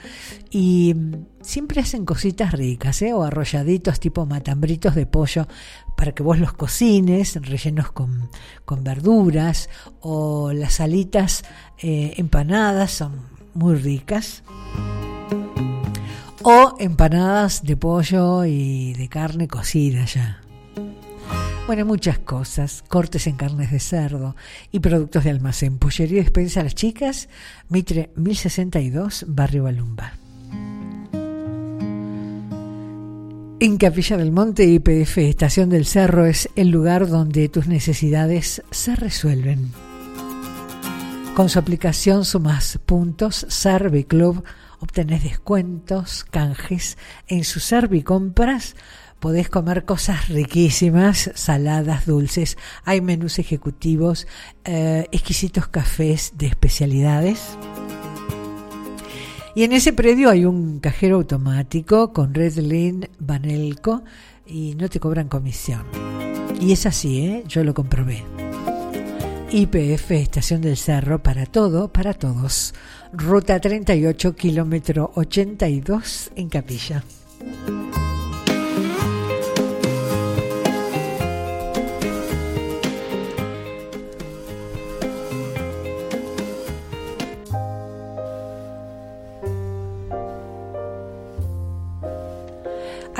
[0.51, 3.13] Y mm, siempre hacen cositas ricas, ¿eh?
[3.13, 5.47] o arrolladitos tipo matambritos de pollo
[5.97, 8.29] para que vos los cocines, rellenos con,
[8.65, 9.69] con verduras,
[10.01, 11.43] o las alitas
[11.79, 14.43] eh, empanadas, son muy ricas
[16.43, 20.42] o empanadas de pollo y de carne cocida ya.
[21.65, 24.35] Bueno, muchas cosas, cortes en carnes de cerdo
[24.71, 25.77] y productos de almacén.
[25.77, 27.29] Pollería y despensa a las chicas,
[27.69, 30.13] Mitre 1062, Barrio Balumba.
[33.61, 38.95] En Capilla del Monte IPF Estación del Cerro es el lugar donde tus necesidades se
[38.97, 39.71] resuelven.
[41.33, 44.43] Con su aplicación sumas puntos Servi Club,
[44.81, 46.97] obtenés descuentos, canjes.
[47.27, 48.75] En su Servicompras
[49.23, 52.57] podés comer cosas riquísimas, saladas, dulces.
[52.83, 54.27] Hay menús ejecutivos,
[54.65, 57.57] eh, exquisitos cafés de especialidades.
[59.55, 64.03] Y en ese predio hay un cajero automático con Redline Banelco
[64.45, 65.83] y no te cobran comisión.
[66.59, 67.43] Y es así, ¿eh?
[67.47, 68.25] yo lo comprobé.
[69.51, 72.73] IPF Estación del Cerro para todo, para todos.
[73.13, 77.05] Ruta 38, kilómetro 82 en Capilla.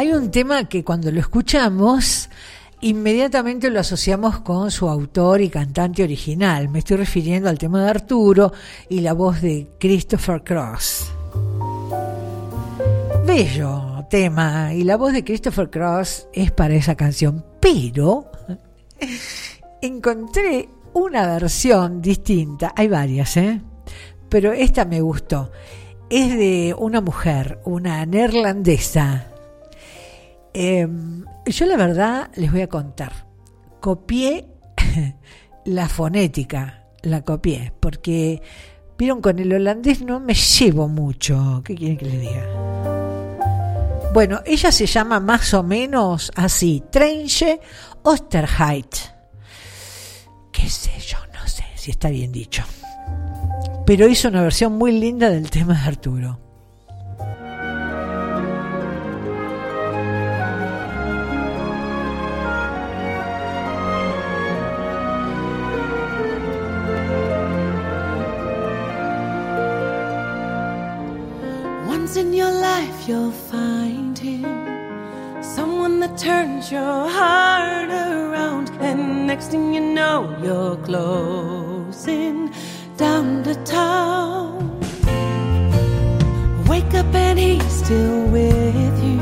[0.03, 2.29] Hay un tema que cuando lo escuchamos
[2.81, 6.67] inmediatamente lo asociamos con su autor y cantante original.
[6.67, 8.51] Me estoy refiriendo al tema de Arturo
[8.89, 11.09] y la voz de Christopher Cross.
[13.25, 18.29] Bello tema y la voz de Christopher Cross es para esa canción, pero
[19.81, 22.73] encontré una versión distinta.
[22.75, 23.61] Hay varias, ¿eh?
[24.27, 25.49] Pero esta me gustó.
[26.09, 29.29] Es de una mujer, una neerlandesa.
[30.53, 30.87] Eh,
[31.45, 33.27] yo la verdad les voy a contar.
[33.79, 34.47] Copié
[35.65, 38.41] la fonética, la copié, porque
[38.97, 41.61] vieron con el holandés no me llevo mucho.
[41.65, 42.45] ¿Qué quieren que les diga?
[44.13, 47.59] Bueno, ella se llama más o menos así, Trenche
[48.03, 48.95] Osterheit.
[50.51, 52.63] Qué sé yo, no sé si está bien dicho.
[53.87, 56.42] Pero hizo una versión muy linda del tema de Arturo.
[73.07, 75.43] You'll find him.
[75.43, 78.69] Someone that turns your heart around.
[78.79, 82.53] And next thing you know, you're closing
[82.97, 84.79] down the town.
[86.67, 89.21] Wake up and he's still with you.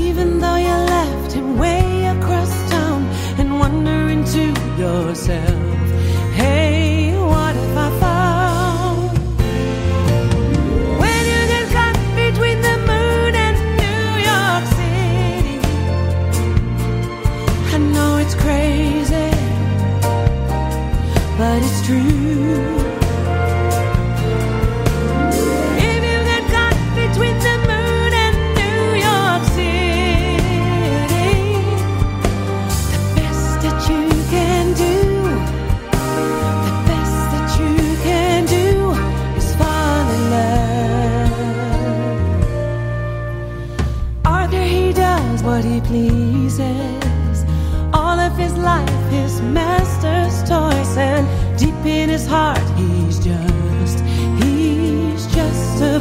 [0.00, 3.02] Even though you left him way across town.
[3.38, 4.44] And wondering to
[4.78, 5.91] yourself,
[21.52, 22.11] but it's true.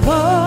[0.03, 0.41] Love.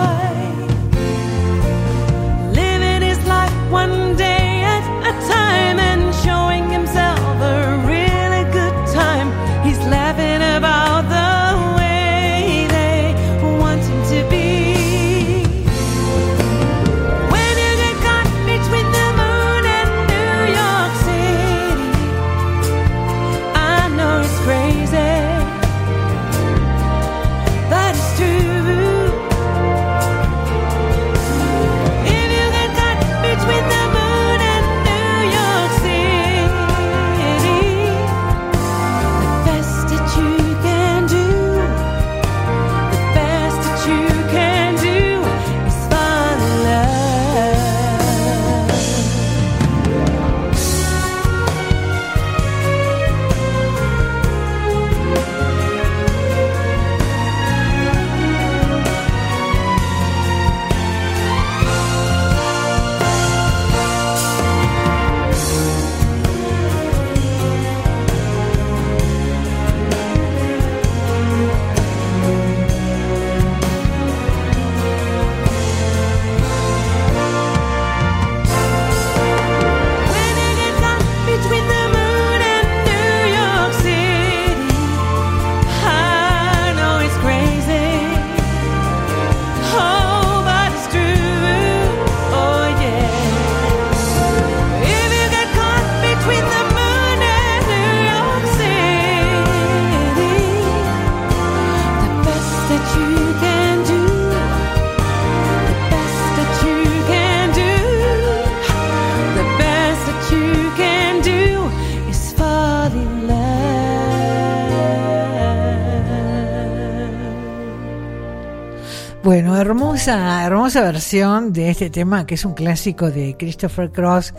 [120.07, 124.35] Hermosa, versión de este tema que es un clásico de Christopher Cross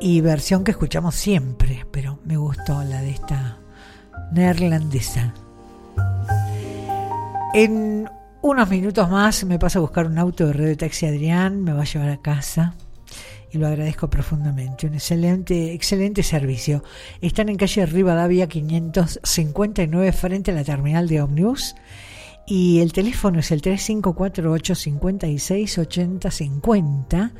[0.00, 3.58] y versión que escuchamos siempre, pero me gustó la de esta
[4.32, 5.34] neerlandesa.
[7.54, 8.10] En
[8.42, 11.82] unos minutos más me paso a buscar un auto de Radio Taxi Adrián, me va
[11.82, 12.74] a llevar a casa
[13.52, 14.88] y lo agradezco profundamente.
[14.88, 16.82] Un excelente, excelente servicio.
[17.20, 21.76] Están en calle Rivadavia 559 frente a la terminal de Omnibus
[22.50, 27.32] y el teléfono es el 3548 56 80 50.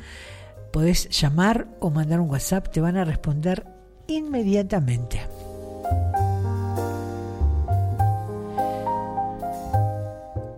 [0.71, 3.65] Podés llamar o mandar un WhatsApp, te van a responder
[4.07, 5.21] inmediatamente.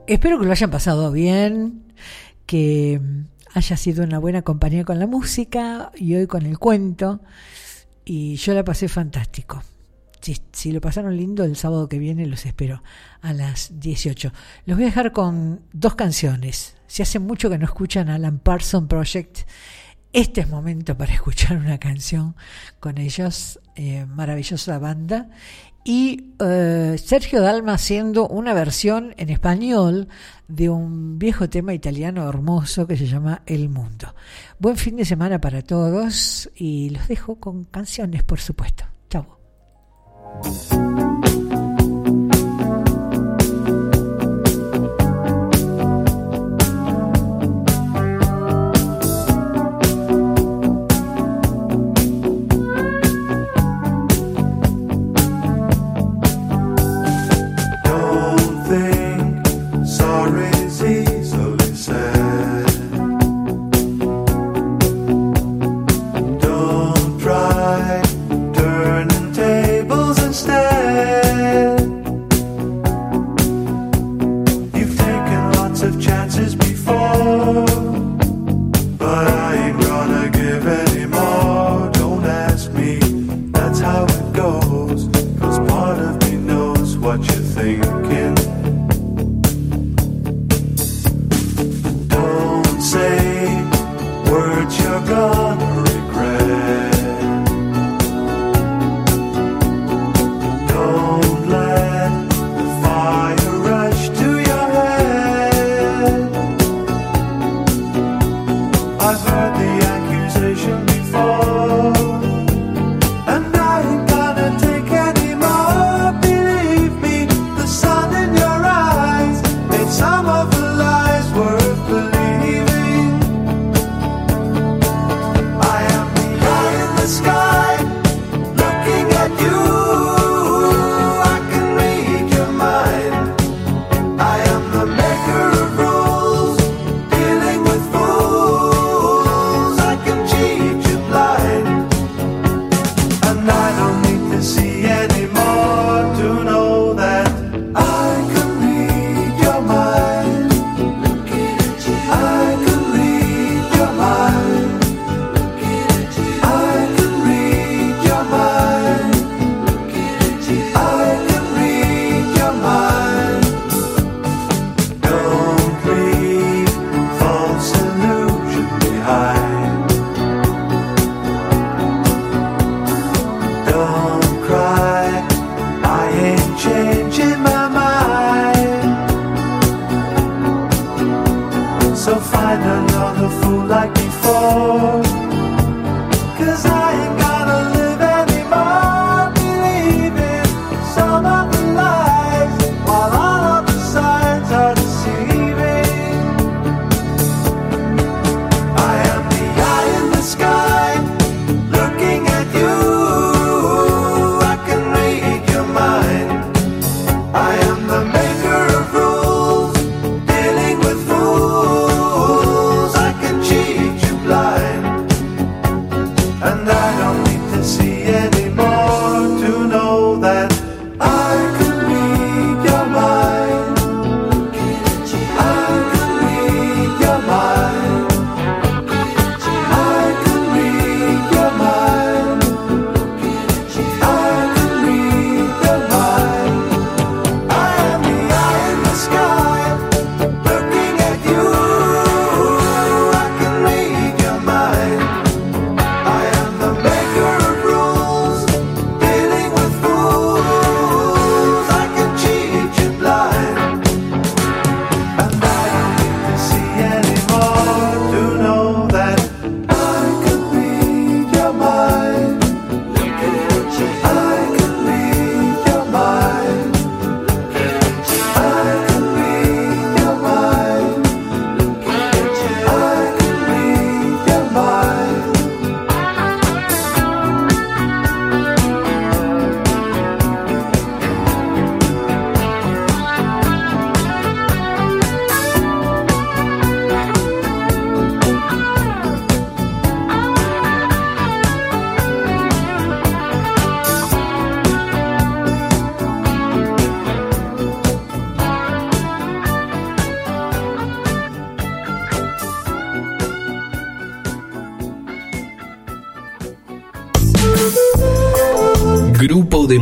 [0.05, 1.93] Espero que lo hayan pasado bien,
[2.45, 2.99] que
[3.53, 7.21] haya sido una buena compañía con la música y hoy con el cuento.
[8.03, 9.63] Y yo la pasé fantástico.
[10.21, 12.83] Si, lo pasaron lindo, el sábado que viene los espero
[13.21, 14.31] a las 18.
[14.65, 16.75] Los voy a dejar con dos canciones.
[16.87, 19.39] Si hace mucho que no escuchan Alan Parson Project,
[20.13, 22.35] este es momento para escuchar una canción
[22.79, 23.59] con ellos.
[23.75, 25.29] eh, maravillosa banda.
[25.83, 30.09] Y eh, Sergio Dalma haciendo una versión en español
[30.47, 34.13] de un viejo tema italiano hermoso que se llama El Mundo.
[34.59, 38.90] Buen fin de semana para todos y los dejo con canciones, por supuesto.
[40.39, 41.30] Thank you.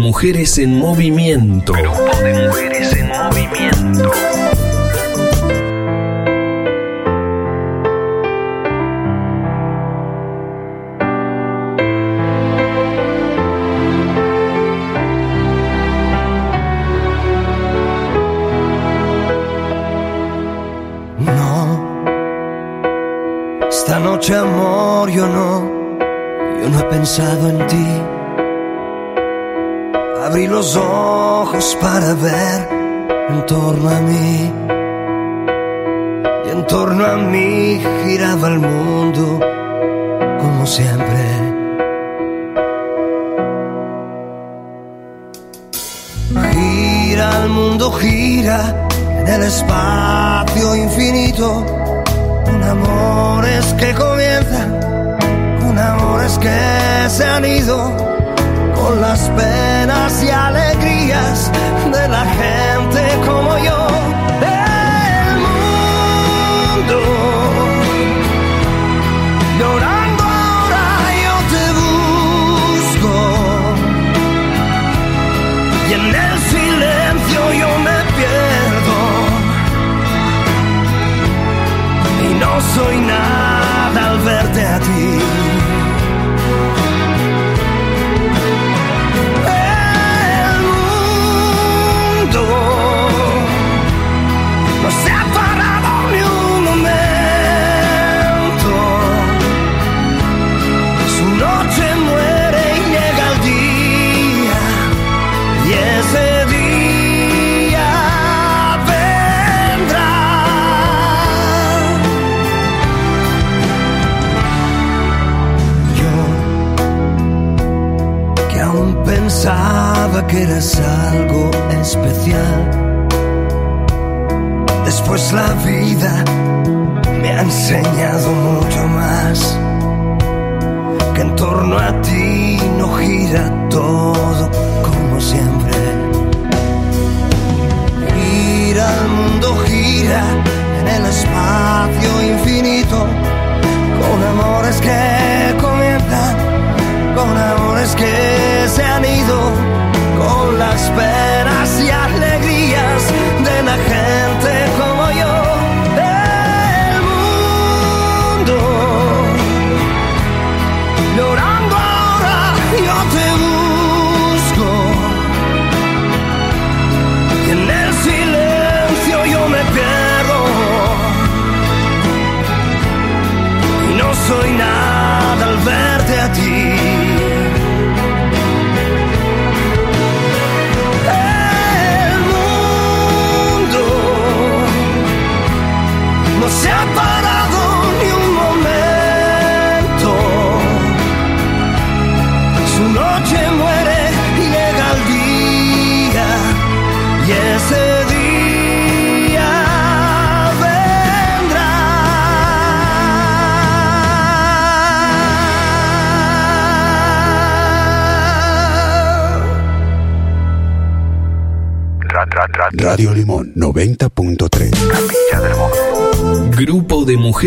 [0.09, 1.71] Mujeres en Movimiento.
[1.73, 1.83] De
[2.47, 2.68] mujeres.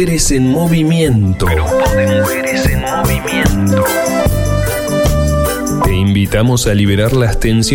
[0.03, 1.47] Mujeres en Movimiento.
[1.47, 3.85] Grupo de Mujeres en Movimiento.
[5.85, 7.73] Te invitamos a liberar las tensiones